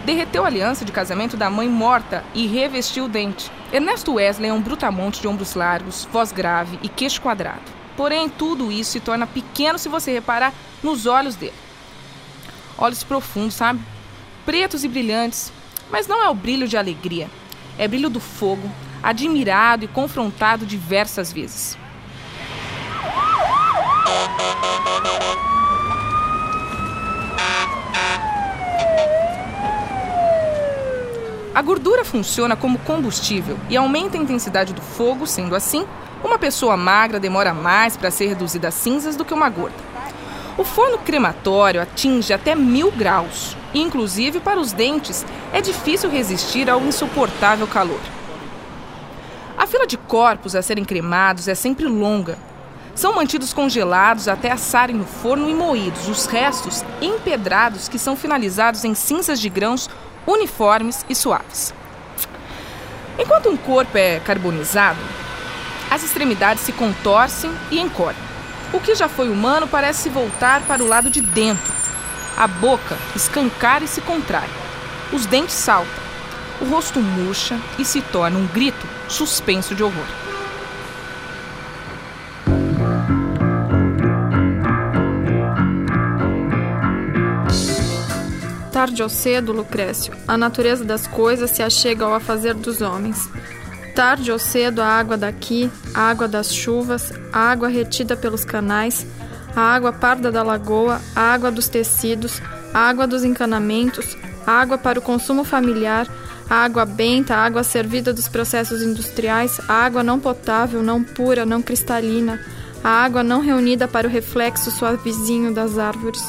Derreteu 0.05 0.43
a 0.43 0.47
aliança 0.47 0.83
de 0.83 0.91
casamento 0.91 1.37
da 1.37 1.49
mãe 1.49 1.67
morta 1.67 2.23
e 2.33 2.45
revestiu 2.45 3.05
o 3.05 3.09
dente. 3.09 3.51
Ernesto 3.71 4.13
Wesley 4.13 4.49
é 4.49 4.53
um 4.53 4.61
brutamonte 4.61 5.21
de 5.21 5.27
ombros 5.27 5.55
largos, 5.55 6.07
voz 6.11 6.31
grave 6.31 6.77
e 6.83 6.89
queixo 6.89 7.21
quadrado. 7.21 7.63
Porém, 7.95 8.27
tudo 8.27 8.71
isso 8.71 8.91
se 8.91 8.99
torna 8.99 9.25
pequeno 9.25 9.79
se 9.79 9.87
você 9.87 10.11
reparar 10.11 10.53
nos 10.83 11.05
olhos 11.05 11.35
dele. 11.35 11.53
Olhos 12.77 13.03
profundos, 13.03 13.55
sabe? 13.55 13.79
Pretos 14.45 14.83
e 14.83 14.87
brilhantes. 14.87 15.51
Mas 15.89 16.07
não 16.07 16.23
é 16.23 16.29
o 16.29 16.35
brilho 16.35 16.67
de 16.67 16.77
alegria. 16.77 17.29
É 17.77 17.87
brilho 17.87 18.09
do 18.09 18.19
fogo, 18.19 18.69
admirado 19.01 19.85
e 19.85 19.87
confrontado 19.87 20.65
diversas 20.65 21.31
vezes. 21.31 21.77
A 31.53 31.61
gordura 31.61 32.03
funciona 32.03 32.55
como 32.55 32.77
combustível 32.79 33.57
e 33.69 33.77
aumenta 33.77 34.17
a 34.17 34.21
intensidade 34.21 34.73
do 34.73 34.81
fogo, 34.81 35.25
sendo 35.25 35.55
assim, 35.55 35.87
uma 36.21 36.37
pessoa 36.37 36.75
magra 36.75 37.17
demora 37.19 37.53
mais 37.53 37.95
para 37.95 38.11
ser 38.11 38.27
reduzida 38.27 38.67
a 38.67 38.71
cinzas 38.71 39.15
do 39.15 39.23
que 39.23 39.33
uma 39.33 39.49
gorda. 39.49 39.94
O 40.57 40.63
forno 40.63 40.97
crematório 40.99 41.81
atinge 41.81 42.31
até 42.31 42.55
mil 42.55 42.89
graus, 42.89 43.57
inclusive 43.73 44.39
para 44.39 44.57
os 44.57 44.71
dentes 44.71 45.25
é 45.51 45.59
difícil 45.59 46.09
resistir 46.09 46.69
ao 46.69 46.79
insuportável 46.81 47.67
calor. 47.67 47.99
A 49.57 49.67
fila 49.67 49.85
de 49.85 49.97
corpos 49.97 50.55
a 50.55 50.61
serem 50.61 50.85
cremados 50.85 51.49
é 51.49 51.55
sempre 51.55 51.85
longa. 51.85 52.37
São 52.93 53.13
mantidos 53.13 53.51
congelados 53.51 54.29
até 54.29 54.49
assarem 54.49 54.95
no 54.95 55.03
forno 55.03 55.49
e 55.49 55.53
moídos 55.53 56.07
os 56.07 56.25
restos 56.25 56.85
empedrados 57.01 57.89
que 57.89 57.99
são 57.99 58.15
finalizados 58.15 58.85
em 58.85 58.95
cinzas 58.95 59.41
de 59.41 59.49
grãos 59.49 59.89
uniformes 60.25 61.05
e 61.09 61.13
suaves. 61.13 61.73
Enquanto 63.19 63.49
um 63.49 63.57
corpo 63.57 63.97
é 63.97 64.21
carbonizado, 64.21 64.99
as 65.91 66.01
extremidades 66.01 66.63
se 66.63 66.71
contorcem 66.71 67.51
e 67.69 67.79
encolhem. 67.79 68.34
O 68.75 68.79
que 68.81 68.93
já 68.93 69.07
foi 69.07 69.29
humano 69.29 69.69
parece 69.69 70.09
voltar 70.09 70.61
para 70.67 70.83
o 70.83 70.87
lado 70.87 71.09
de 71.09 71.21
dentro. 71.21 71.73
A 72.35 72.45
boca 72.45 72.97
escancara 73.15 73.85
e 73.85 73.87
se 73.87 74.01
contrai. 74.01 74.49
Os 75.13 75.25
dentes 75.25 75.55
saltam. 75.55 76.03
O 76.59 76.65
rosto 76.65 76.99
murcha 76.99 77.57
e 77.79 77.85
se 77.85 78.01
torna 78.01 78.37
um 78.37 78.45
grito 78.47 78.85
suspenso 79.07 79.73
de 79.73 79.81
horror. 79.81 80.05
Tarde 88.73 89.01
ou 89.01 89.07
cedo, 89.07 89.53
Lucrécio, 89.53 90.13
a 90.27 90.37
natureza 90.37 90.83
das 90.83 91.07
coisas 91.07 91.49
se 91.49 91.63
achega 91.63 92.03
ao 92.03 92.13
afazer 92.13 92.53
dos 92.53 92.81
homens. 92.81 93.29
Tarde 93.95 94.29
ou 94.29 94.37
cedo, 94.37 94.81
a 94.81 94.87
água 94.87 95.15
daqui, 95.15 95.71
a 95.93 96.01
água 96.01 96.27
das 96.27 96.53
chuvas, 96.53 97.13
a 97.31 97.39
água 97.39 97.69
retida 97.69 98.17
pelos 98.17 98.43
canais, 98.43 99.07
a 99.55 99.61
água 99.61 99.93
parda 99.93 100.29
da 100.29 100.43
lagoa, 100.43 101.01
a 101.15 101.21
água 101.21 101.49
dos 101.49 101.69
tecidos, 101.69 102.41
a 102.73 102.79
água 102.79 103.07
dos 103.07 103.23
encanamentos, 103.23 104.17
a 104.45 104.51
água 104.51 104.77
para 104.77 104.99
o 104.99 105.01
consumo 105.01 105.45
familiar, 105.45 106.07
a 106.49 106.55
água 106.55 106.85
benta, 106.85 107.35
a 107.35 107.45
água 107.45 107.63
servida 107.63 108.11
dos 108.11 108.27
processos 108.27 108.81
industriais, 108.81 109.61
a 109.65 109.73
água 109.73 110.03
não 110.03 110.19
potável, 110.19 110.83
não 110.83 111.01
pura, 111.01 111.45
não 111.45 111.61
cristalina, 111.61 112.39
a 112.83 112.89
água 112.89 113.23
não 113.23 113.39
reunida 113.39 113.87
para 113.87 114.07
o 114.07 114.11
reflexo 114.11 114.71
suavezinho 114.71 115.53
das 115.53 115.77
árvores. 115.77 116.21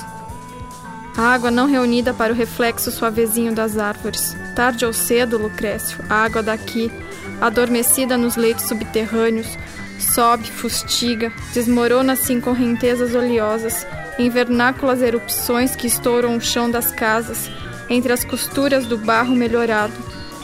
A 1.17 1.33
água 1.35 1.51
não 1.51 1.67
reunida 1.67 2.14
para 2.14 2.33
o 2.33 2.37
reflexo 2.37 2.91
suavezinho 2.91 3.55
das 3.55 3.77
árvores. 3.77 4.37
Tarde 4.55 4.85
ou 4.85 4.93
cedo, 4.93 5.38
Lucrécio, 5.38 5.99
a 6.09 6.17
água 6.17 6.43
daqui, 6.43 6.93
adormecida 7.40 8.16
nos 8.16 8.37
leitos 8.37 8.66
subterrâneos, 8.66 9.59
sobe, 9.99 10.51
fustiga, 10.51 11.33
desmorona-se 11.53 12.33
em 12.33 12.40
correntezas 12.40 13.14
oleosas, 13.14 13.87
em 14.18 14.31
vernáculas 14.31 15.03
erupções 15.03 15.77
que 15.77 15.87
estouram 15.87 16.37
o 16.37 16.40
chão 16.40 16.70
das 16.70 16.90
casas, 16.90 17.51
entre 17.88 18.12
as 18.12 18.25
costuras 18.25 18.87
do 18.87 18.96
barro 18.96 19.35
melhorado. 19.35 19.92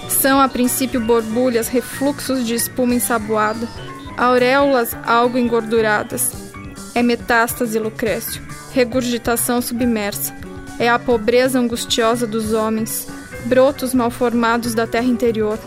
São 0.08 0.40
a 0.40 0.48
princípio 0.48 1.00
borbulhas, 1.00 1.68
refluxos 1.68 2.46
de 2.46 2.54
espuma 2.54 2.94
ensaboada, 2.94 3.66
auréolas 4.16 4.94
algo 5.04 5.38
engorduradas. 5.38 6.32
É 6.94 7.02
metástase, 7.02 7.78
Lucrécio, 7.78 8.42
regurgitação 8.72 9.62
submersa. 9.62 10.34
É 10.78 10.88
a 10.88 10.98
pobreza 10.98 11.58
angustiosa 11.58 12.26
dos 12.26 12.52
homens, 12.52 13.06
brotos 13.46 13.94
malformados 13.94 14.74
da 14.74 14.86
terra 14.86 15.06
interior. 15.06 15.58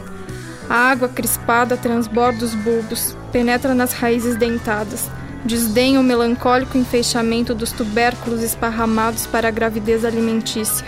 A 0.70 0.90
água 0.90 1.08
crispada 1.08 1.78
transborda 1.78 2.44
os 2.44 2.56
bulbos, 2.56 3.16
penetra 3.32 3.76
nas 3.76 3.94
raízes 3.94 4.36
dentadas, 4.36 5.10
desdenha 5.46 6.00
o 6.00 6.04
melancólico 6.04 6.78
enfeixamento 6.78 7.54
dos 7.54 7.72
tubérculos 7.72 8.42
esparramados 8.42 9.28
para 9.28 9.48
a 9.48 9.52
gravidez 9.52 10.04
alimentícia. 10.04 10.86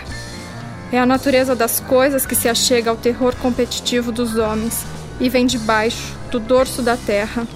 É 0.90 0.98
a 0.98 1.06
natureza 1.06 1.54
das 1.54 1.78
coisas 1.78 2.26
que 2.26 2.34
se 2.34 2.48
achega 2.48 2.90
ao 2.90 2.96
terror 2.96 3.36
competitivo 3.36 4.10
dos 4.10 4.36
homens 4.36 4.84
e 5.20 5.28
vem 5.28 5.46
de 5.46 5.58
baixo, 5.58 6.16
do 6.30 6.40
dorso 6.40 6.82
da 6.82 6.96
terra. 6.96 7.46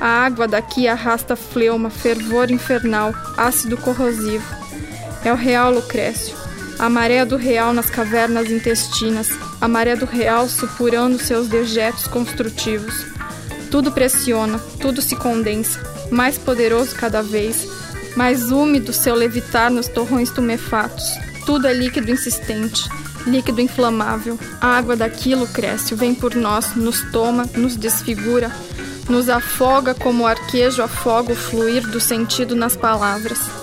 A 0.00 0.24
água 0.24 0.48
daqui 0.48 0.88
arrasta 0.88 1.36
fleuma, 1.36 1.88
fervor 1.88 2.50
infernal, 2.50 3.14
ácido 3.36 3.76
corrosivo. 3.76 4.44
É 5.24 5.32
o 5.32 5.36
real 5.36 5.70
Lucrécio, 5.72 6.34
a 6.80 6.88
maré 6.88 7.26
do 7.26 7.36
real 7.36 7.74
nas 7.74 7.90
cavernas 7.90 8.50
intestinas, 8.50 9.28
a 9.60 9.68
maré 9.68 9.94
do 9.94 10.06
real 10.06 10.48
supurando 10.48 11.18
seus 11.18 11.46
dejetos 11.46 12.06
construtivos. 12.06 13.04
Tudo 13.70 13.92
pressiona, 13.92 14.58
tudo 14.80 15.02
se 15.02 15.14
condensa, 15.14 15.78
mais 16.10 16.38
poderoso 16.38 16.96
cada 16.96 17.22
vez, 17.22 17.68
mais 18.16 18.50
úmido 18.50 18.94
seu 18.94 19.14
levitar 19.14 19.70
nos 19.70 19.88
torrões 19.88 20.30
tumefatos. 20.30 21.04
Tudo 21.44 21.68
é 21.68 21.74
líquido 21.74 22.10
insistente, 22.10 22.88
líquido 23.26 23.60
inflamável. 23.60 24.38
A 24.58 24.78
água 24.78 24.96
daquilo 24.96 25.46
cresce, 25.48 25.94
vem 25.94 26.14
por 26.14 26.34
nós, 26.34 26.74
nos 26.74 27.02
toma, 27.12 27.44
nos 27.54 27.76
desfigura, 27.76 28.50
nos 29.06 29.28
afoga 29.28 29.92
como 29.92 30.24
o 30.24 30.26
arquejo 30.26 30.82
afoga 30.82 31.34
o 31.34 31.36
fluir 31.36 31.86
do 31.90 32.00
sentido 32.00 32.56
nas 32.56 32.74
palavras. 32.74 33.59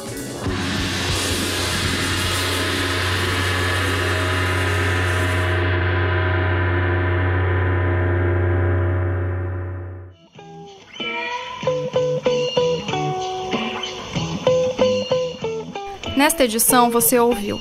Nesta 16.27 16.43
edição 16.43 16.89
você 16.89 17.17
ouviu 17.17 17.57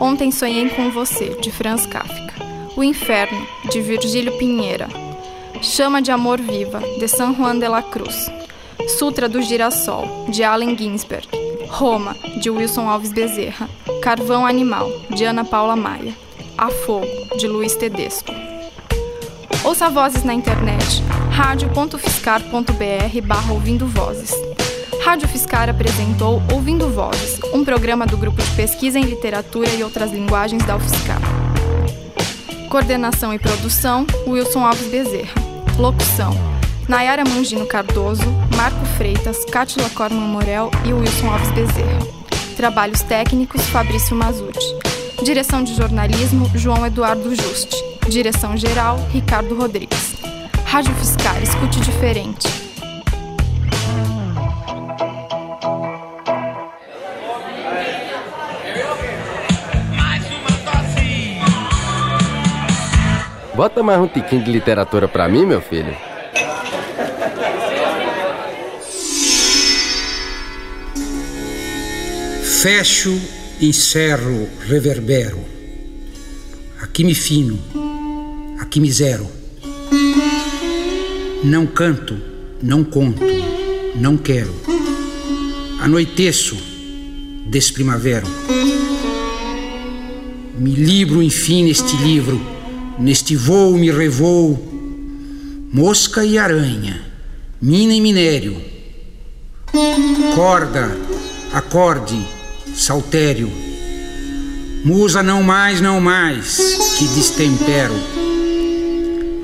Ontem 0.00 0.30
Sonhei 0.30 0.70
com 0.70 0.90
Você, 0.90 1.36
de 1.38 1.50
Franz 1.52 1.84
Kafka, 1.84 2.32
O 2.74 2.82
Inferno, 2.82 3.46
de 3.70 3.82
Virgílio 3.82 4.38
Pinheira, 4.38 4.88
Chama 5.60 6.00
de 6.00 6.10
Amor 6.10 6.40
Viva, 6.40 6.80
de 6.98 7.06
San 7.08 7.34
Juan 7.34 7.58
de 7.58 7.68
la 7.68 7.82
Cruz, 7.82 8.30
Sutra 8.98 9.28
do 9.28 9.42
Girassol, 9.42 10.24
de 10.30 10.42
Allen 10.42 10.74
Ginsberg, 10.78 11.28
Roma, 11.68 12.16
de 12.40 12.48
Wilson 12.48 12.88
Alves 12.88 13.12
Bezerra, 13.12 13.68
Carvão 14.00 14.46
Animal, 14.46 14.90
de 15.10 15.24
Ana 15.26 15.44
Paula 15.44 15.76
Maia, 15.76 16.16
A 16.56 16.70
Fogo, 16.70 17.06
de 17.36 17.46
Luiz 17.46 17.76
Tedesco. 17.76 18.32
Ouça 19.62 19.90
vozes 19.90 20.24
na 20.24 20.32
internet 20.32 21.02
radio.fiscar.br 21.32 23.20
barra 23.26 23.52
ouvindo 23.52 23.86
vozes. 23.86 24.32
Rádio 25.06 25.28
Fiscar 25.28 25.70
apresentou 25.70 26.42
Ouvindo 26.52 26.88
Vozes, 26.88 27.38
um 27.54 27.64
programa 27.64 28.04
do 28.08 28.16
Grupo 28.16 28.42
de 28.42 28.50
Pesquisa 28.56 28.98
em 28.98 29.04
Literatura 29.04 29.70
e 29.70 29.84
Outras 29.84 30.10
Linguagens 30.10 30.64
da 30.64 30.74
UFSCar. 30.74 31.20
Coordenação 32.68 33.32
e 33.32 33.38
produção, 33.38 34.04
Wilson 34.26 34.66
Alves 34.66 34.88
Bezerra. 34.88 35.32
Locução, 35.78 36.32
Nayara 36.88 37.22
Mangino 37.24 37.66
Cardoso, 37.66 38.26
Marco 38.56 38.84
Freitas, 38.96 39.44
Cátila 39.44 39.88
Corman 39.90 40.26
Morel 40.26 40.72
e 40.84 40.92
Wilson 40.92 41.30
Alves 41.30 41.52
Bezerra. 41.52 42.00
Trabalhos 42.56 43.02
técnicos, 43.02 43.62
Fabrício 43.66 44.16
Mazuti. 44.16 44.66
Direção 45.22 45.62
de 45.62 45.72
jornalismo, 45.76 46.50
João 46.52 46.84
Eduardo 46.84 47.32
Juste. 47.32 47.76
Direção 48.08 48.56
geral, 48.56 48.98
Ricardo 49.12 49.54
Rodrigues. 49.54 50.16
Rádio 50.64 50.92
Fiscar, 50.96 51.40
escute 51.40 51.78
diferente. 51.78 52.55
Bota 63.56 63.82
mais 63.82 63.98
um 63.98 64.06
tiquinho 64.06 64.44
de 64.44 64.52
literatura 64.52 65.08
pra 65.08 65.26
mim, 65.30 65.46
meu 65.46 65.62
filho. 65.62 65.96
Fecho, 72.60 73.18
encerro, 73.58 74.46
reverbero. 74.68 75.38
Aqui 76.82 77.02
me 77.02 77.14
fino, 77.14 77.58
aqui 78.60 78.78
me 78.78 78.92
zero. 78.92 79.26
Não 81.42 81.66
canto, 81.66 82.20
não 82.62 82.84
conto, 82.84 83.22
não 83.94 84.18
quero. 84.18 84.54
Anoiteço, 85.80 86.58
desprimavero. 87.46 88.26
Me 90.58 90.72
libro, 90.72 91.22
enfim, 91.22 91.64
neste 91.64 91.96
livro, 91.96 92.55
neste 92.98 93.36
voo 93.36 93.76
me 93.76 93.90
revoo. 93.90 94.74
Mosca 95.72 96.24
e 96.24 96.38
aranha, 96.38 97.02
mina 97.60 97.94
e 97.94 98.00
minério. 98.00 98.56
Corda, 100.34 100.96
acorde, 101.52 102.18
saltério. 102.74 103.50
Musa 104.84 105.22
não 105.22 105.42
mais, 105.42 105.80
não 105.80 106.00
mais, 106.00 106.58
que 106.96 107.06
destempero. 107.08 107.94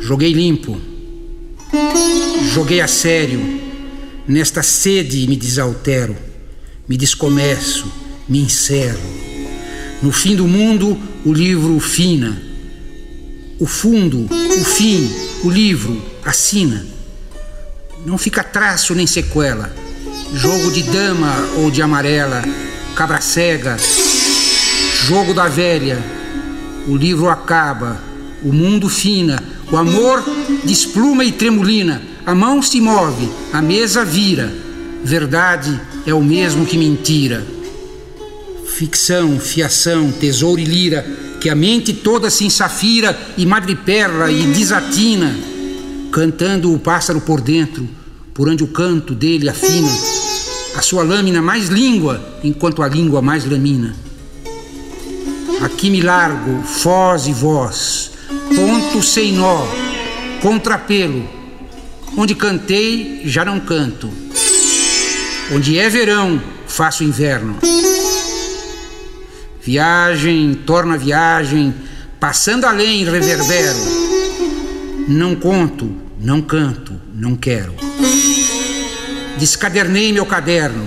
Joguei 0.01 0.33
limpo, 0.33 0.81
joguei 2.53 2.81
a 2.81 2.89
sério. 2.89 3.61
Nesta 4.27 4.63
sede 4.63 5.27
me 5.27 5.37
desaltero, 5.37 6.17
me 6.89 6.97
descomeço, 6.97 7.93
me 8.29 8.39
encerro. 8.39 9.01
No 10.01 10.13
fim 10.13 10.37
do 10.37 10.47
mundo, 10.47 10.97
o 11.25 11.33
livro 11.33 11.79
fina. 11.81 12.52
O 13.63 13.67
fundo, 13.67 14.27
o 14.29 14.65
fim, 14.65 15.09
o 15.45 15.49
livro 15.49 16.03
assina. 16.25 16.85
Não 18.05 18.19
fica 18.19 18.43
traço 18.43 18.93
nem 18.93 19.07
sequela. 19.07 19.73
Jogo 20.35 20.73
de 20.73 20.83
dama 20.83 21.33
ou 21.59 21.71
de 21.71 21.81
amarela, 21.81 22.43
cabra 22.97 23.21
cega, 23.21 23.77
jogo 25.07 25.33
da 25.33 25.47
velha. 25.47 26.03
O 26.89 26.97
livro 26.97 27.29
acaba, 27.29 28.03
o 28.43 28.53
mundo 28.53 28.89
fina, 28.89 29.41
o 29.71 29.77
amor 29.77 30.25
despluma 30.65 31.25
e 31.25 31.31
tremulina. 31.31 32.03
A 32.27 32.35
mão 32.35 32.61
se 32.61 32.81
move, 32.81 33.31
a 33.53 33.63
mesa 33.63 34.05
vira. 34.05 34.53
Verdade 35.05 35.81
é 36.05 36.13
o 36.13 36.21
mesmo 36.21 36.67
que 36.67 36.77
mentira 36.77 37.47
ficção, 38.73 39.39
fiação, 39.39 40.11
tesouro 40.11 40.61
e 40.61 40.65
lira, 40.65 41.07
que 41.43 41.51
a 41.51 41.57
mente 41.57 41.93
toda 41.93 42.31
se 42.31 42.45
ensafira 42.45 43.19
e 43.37 43.45
madreperla 43.45 44.31
e 44.31 44.45
desatina, 44.47 45.37
cantando 46.13 46.73
o 46.73 46.79
pássaro 46.79 47.21
por 47.21 47.41
dentro, 47.41 47.89
por 48.33 48.49
onde 48.49 48.63
o 48.63 48.69
canto 48.69 49.13
dele 49.13 49.49
afina, 49.49 49.91
a 50.77 50.81
sua 50.81 51.03
lâmina 51.03 51.43
mais 51.43 51.67
língua, 51.67 52.39
enquanto 52.45 52.81
a 52.81 52.89
língua 52.89 53.21
mais 53.21 53.45
lamina. 53.45 53.97
Aqui 55.61 55.91
me 55.91 56.01
largo, 56.01 56.63
foz 56.63 57.27
e 57.27 57.33
voz, 57.33 58.13
ponto 58.55 59.03
sem 59.03 59.33
nó, 59.33 59.67
contrapelo, 60.41 61.29
onde 62.17 62.37
cantei 62.37 63.23
já 63.25 63.45
não 63.45 63.59
canto, 63.59 64.09
onde 65.53 65.77
é 65.77 65.89
verão, 65.89 66.41
faço 66.69 67.03
inverno. 67.03 67.59
Viagem, 69.65 70.55
torna 70.67 70.99
viagem, 70.99 71.73
passando 72.19 72.65
além, 72.65 73.05
reverbero. 73.05 73.79
Não 75.07 75.37
conto, 75.37 75.89
não 76.21 76.43
canto, 76.43 76.93
não 77.15 77.37
quero. 77.37 77.73
Descadernei 79.39 80.13
meu 80.13 80.27
caderno. 80.27 80.85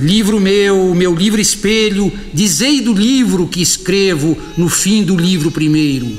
Livro 0.00 0.40
meu, 0.40 0.94
meu 0.94 1.14
livro 1.14 1.38
espelho, 1.38 2.10
dizei 2.32 2.80
do 2.80 2.94
livro 2.94 3.46
que 3.46 3.60
escrevo 3.60 4.36
no 4.56 4.70
fim 4.70 5.04
do 5.04 5.14
livro 5.14 5.50
primeiro. 5.50 6.18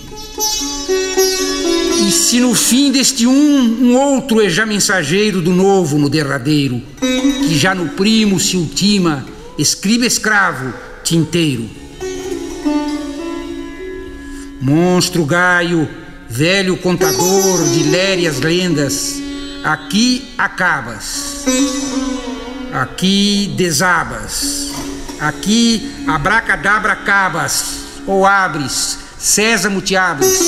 E 2.08 2.12
se 2.12 2.39
no 2.39 2.53
fim 2.53 2.91
deste 2.91 3.25
um, 3.25 3.34
um 3.34 3.97
outro 3.97 4.39
é 4.39 4.47
já 4.47 4.63
mensageiro 4.63 5.41
do 5.41 5.51
novo 5.51 5.97
no 5.97 6.08
derradeiro, 6.08 6.79
que 6.99 7.58
já 7.58 7.73
no 7.73 7.89
primo 7.89 8.39
se 8.39 8.56
ultima, 8.56 9.33
escriba 9.57 10.05
escravo, 10.05 10.73
tinteiro. 11.03 11.69
Monstro 14.61 15.25
Gaio, 15.25 15.89
velho 16.29 16.77
contador 16.77 17.63
de 17.69 17.83
lérias 17.83 18.39
lendas, 18.39 19.21
aqui 19.63 20.33
acabas, 20.37 21.45
aqui 22.71 23.53
desabas, 23.57 24.69
aqui 25.19 25.91
abracadabra 26.07 26.95
cabas, 26.95 27.81
ou 28.07 28.25
abres, 28.25 28.97
sésamo 29.19 29.81
te 29.81 29.95
abres, 29.95 30.39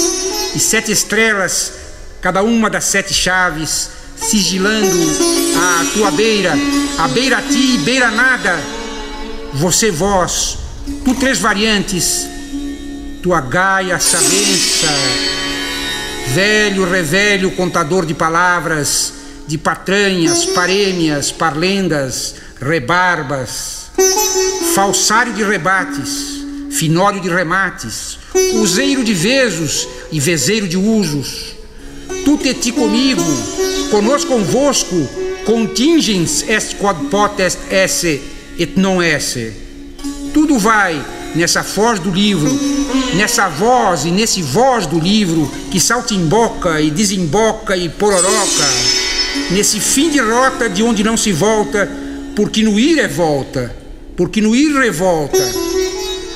e 0.55 0.59
sete 0.59 0.91
estrelas, 0.91 1.73
cada 2.21 2.41
uma 2.41 2.69
das 2.69 2.85
sete 2.85 3.13
chaves, 3.13 3.89
sigilando 4.15 4.97
a 5.57 5.85
tua 5.93 6.09
beira, 6.11 6.53
a 6.97 7.07
beira 7.09 7.37
a 7.37 7.41
ti, 7.41 7.77
beira 7.83 8.09
nada, 8.11 8.57
você, 9.55 9.89
vós, 9.89 10.57
tu 11.05 11.15
três 11.15 11.39
variantes, 11.39 12.27
tua 13.23 13.39
gaia 13.39 13.97
sabença, 13.99 14.87
velho, 16.33 16.83
revelho, 16.89 17.51
contador 17.51 18.05
de 18.05 18.13
palavras, 18.13 19.13
de 19.47 19.57
patranhas, 19.57 20.45
parêmias, 20.45 21.31
parlendas, 21.31 22.35
rebarbas, 22.59 23.91
falsário 24.73 25.33
de 25.33 25.43
rebates, 25.43 26.43
finório 26.71 27.21
de 27.21 27.29
remates, 27.29 28.19
useiro 28.55 29.05
de 29.05 29.13
vezos 29.13 29.87
e 30.11 30.19
vezeiro 30.19 30.67
de 30.67 30.75
usos. 30.77 31.55
Tu 32.25 32.37
te 32.37 32.53
ti 32.53 32.71
comigo, 32.73 33.23
conosco 33.89 34.33
convosco, 34.33 35.07
contingens 35.45 36.43
est 36.49 36.75
quod 36.75 37.09
potest 37.09 37.59
esse 37.71 38.34
et 38.57 38.77
non 38.77 39.01
esse. 39.01 39.53
Tudo 40.33 40.57
vai 40.57 41.03
nessa 41.35 41.61
voz 41.61 41.99
do 41.99 42.09
livro, 42.09 42.49
nessa 43.15 43.47
voz 43.47 44.05
e 44.05 44.11
nesse 44.11 44.41
voz 44.41 44.85
do 44.85 44.99
livro 44.99 45.51
que 45.71 45.79
saltimboca 45.79 46.79
e 46.81 46.89
desemboca 46.89 47.75
e 47.75 47.89
pororoca, 47.89 48.67
nesse 49.51 49.79
fim 49.79 50.09
de 50.09 50.19
rota 50.19 50.69
de 50.69 50.81
onde 50.81 51.03
não 51.03 51.17
se 51.17 51.31
volta, 51.31 51.89
porque 52.35 52.63
no 52.63 52.79
ir 52.79 52.99
é 52.99 53.07
volta, 53.07 53.75
porque 54.15 54.41
no 54.41 54.55
ir 54.55 54.73
revolta. 54.77 55.43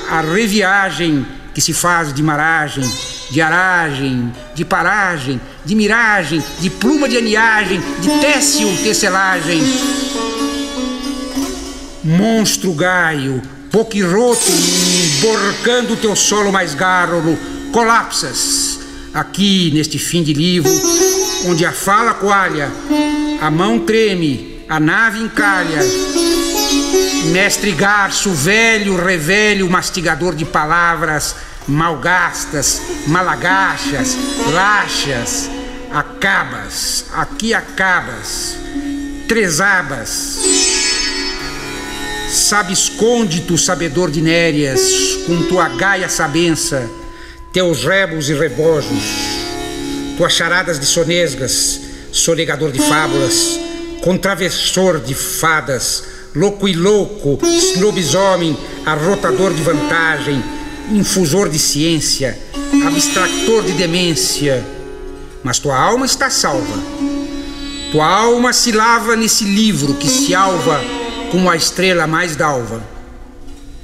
A 0.10 0.22
reviagem 0.22 1.26
que 1.54 1.62
se 1.62 1.72
faz 1.72 2.14
de 2.14 2.24
maragem, 2.24 2.84
de 3.30 3.42
aragem, 3.42 4.34
de 4.56 4.66
paragem, 4.66 5.40
de 5.64 5.76
miragem, 5.76 6.44
de 6.60 6.70
pluma 6.70 7.08
de 7.08 7.18
aniagem, 7.18 7.80
de 8.02 8.10
técio 8.20 8.68
tecelagem 8.84 9.62
monstro 12.10 12.74
gaio, 12.74 13.40
poquiroto, 13.72 14.52
borcando 15.22 15.94
o 15.94 15.98
teu 15.98 16.16
solo 16.16 16.52
mais 16.52 16.74
gárrulo, 16.74 17.38
colapsas. 17.72 18.80
Aqui, 19.14 19.72
neste 19.74 20.00
fim 20.00 20.24
de 20.24 20.34
livro, 20.34 20.72
onde 21.46 21.66
a 21.66 21.72
fala 21.72 22.14
coalha, 22.14 22.72
a 23.42 23.52
mão 23.52 23.80
treme, 23.80 24.64
a 24.68 24.80
nave 24.80 25.20
encalha. 25.20 25.80
Mestre 27.32 27.72
garço, 27.72 28.32
velho, 28.32 28.96
revelho, 28.96 29.70
mastigador 29.70 30.36
de 30.36 30.46
palavras, 30.46 31.36
malgastas, 31.68 32.82
malagachas, 33.08 34.16
lachas, 34.52 35.50
acabas, 35.92 37.06
aqui 37.14 37.54
acabas, 37.54 38.56
trezabas. 39.28 40.59
Sabe, 42.30 42.74
esconde 42.74 43.42
tu, 43.42 43.58
sabedor 43.58 44.12
de 44.12 44.22
nérias, 44.22 45.18
com 45.26 45.42
tua 45.48 45.68
gaia 45.68 46.08
sabença, 46.08 46.88
teus 47.52 47.84
rebos 47.84 48.30
e 48.30 48.36
rebojos, 48.36 49.04
tuas 50.16 50.34
charadas 50.34 50.80
de 50.80 50.86
sonesgas, 50.86 51.82
sonegador 52.12 52.72
de 52.72 52.78
fábulas, 52.78 53.60
contraversor 54.04 55.00
de 55.00 55.16
fadas, 55.16 56.04
louco 56.36 56.68
e 56.68 56.74
louco, 56.74 57.40
lobisomem, 57.78 58.56
arrotador 58.86 59.52
de 59.52 59.64
vantagem, 59.64 60.44
infusor 60.92 61.50
de 61.50 61.58
ciência, 61.58 62.38
abstractor 62.86 63.64
de 63.64 63.72
demência. 63.72 64.64
Mas 65.44 65.58
tua 65.58 65.76
alma 65.76 66.06
está 66.06 66.30
salva. 66.30 66.78
Tua 67.92 68.06
alma 68.06 68.54
se 68.54 68.72
lava 68.72 69.16
nesse 69.16 69.46
livro 69.46 69.96
que 69.96 70.08
se 70.08 70.36
alva 70.36 70.99
como 71.32 71.50
a 71.50 71.56
estrela 71.56 72.08
mais 72.08 72.36
d'alva, 72.36 72.84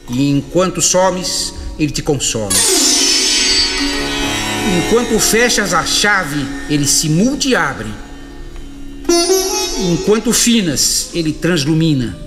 e 0.10 0.30
enquanto 0.30 0.82
somes, 0.82 1.54
ele 1.80 1.92
te 1.92 2.02
consome. 2.02 2.56
Enquanto 4.78 5.20
fechas 5.20 5.74
a 5.74 5.86
chave, 5.86 6.46
ele 6.70 6.88
se 6.88 7.10
multi-abre. 7.10 7.90
Enquanto 9.92 10.34
finas, 10.34 11.10
ele 11.14 11.34
translumina. 11.34 12.18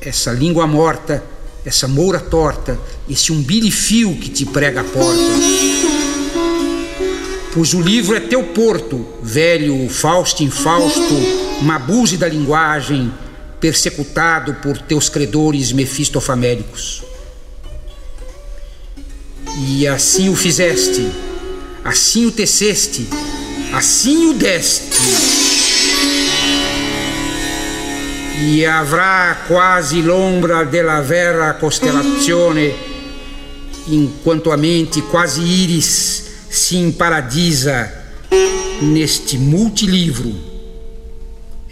Essa 0.00 0.32
língua 0.32 0.66
morta, 0.66 1.22
essa 1.64 1.86
moura 1.86 2.18
torta, 2.18 2.78
esse 3.08 3.32
umbilifio 3.32 4.14
que 4.16 4.28
te 4.30 4.46
prega 4.46 4.80
a 4.80 4.84
porta. 4.84 5.20
Pois 7.52 7.74
o 7.74 7.80
livro 7.80 8.16
é 8.16 8.20
teu 8.20 8.44
porto, 8.44 9.04
velho 9.22 9.88
Fausto 9.88 10.42
infausto, 10.44 11.14
mabuse 11.62 12.16
da 12.16 12.28
linguagem, 12.28 13.12
persecutado 13.60 14.54
por 14.54 14.78
teus 14.78 15.08
credores 15.08 15.70
mefistofaméricos. 15.70 17.02
E 19.58 19.86
assim 19.86 20.28
o 20.28 20.34
fizeste, 20.34 21.10
assim 21.84 22.26
o 22.26 22.32
teceste, 22.32 23.06
assim 23.72 24.30
o 24.30 24.34
deste. 24.34 24.98
E 28.42 28.64
avrà 28.64 29.44
quasi 29.46 30.00
l'ombra 30.00 30.64
della 30.64 31.02
vera 31.02 31.52
costellazione, 31.52 32.74
enquanto 33.86 34.50
a 34.50 34.56
mente 34.56 35.02
quasi 35.02 35.42
iris 35.42 36.24
se 36.48 36.76
imparadisa 36.76 37.92
neste 38.80 39.36
multilivro 39.36 40.49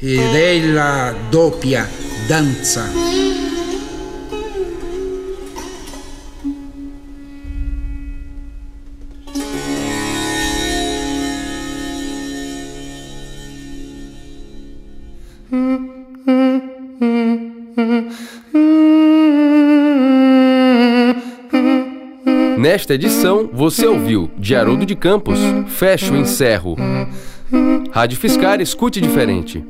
ed 0.00 0.34
ella 0.34 1.12
doppia 1.30 1.88
danza. 2.28 2.84
Nesta 22.56 22.94
edição, 22.94 23.48
você 23.52 23.86
ouviu 23.86 24.30
de 24.38 24.54
Haroldo 24.54 24.84
de 24.86 24.94
Campos, 24.94 25.38
Fecho 25.68 26.14
Encerro. 26.14 26.76
Rádio 27.90 28.18
Fiscar, 28.18 28.60
escute 28.60 29.00
diferente. 29.00 29.64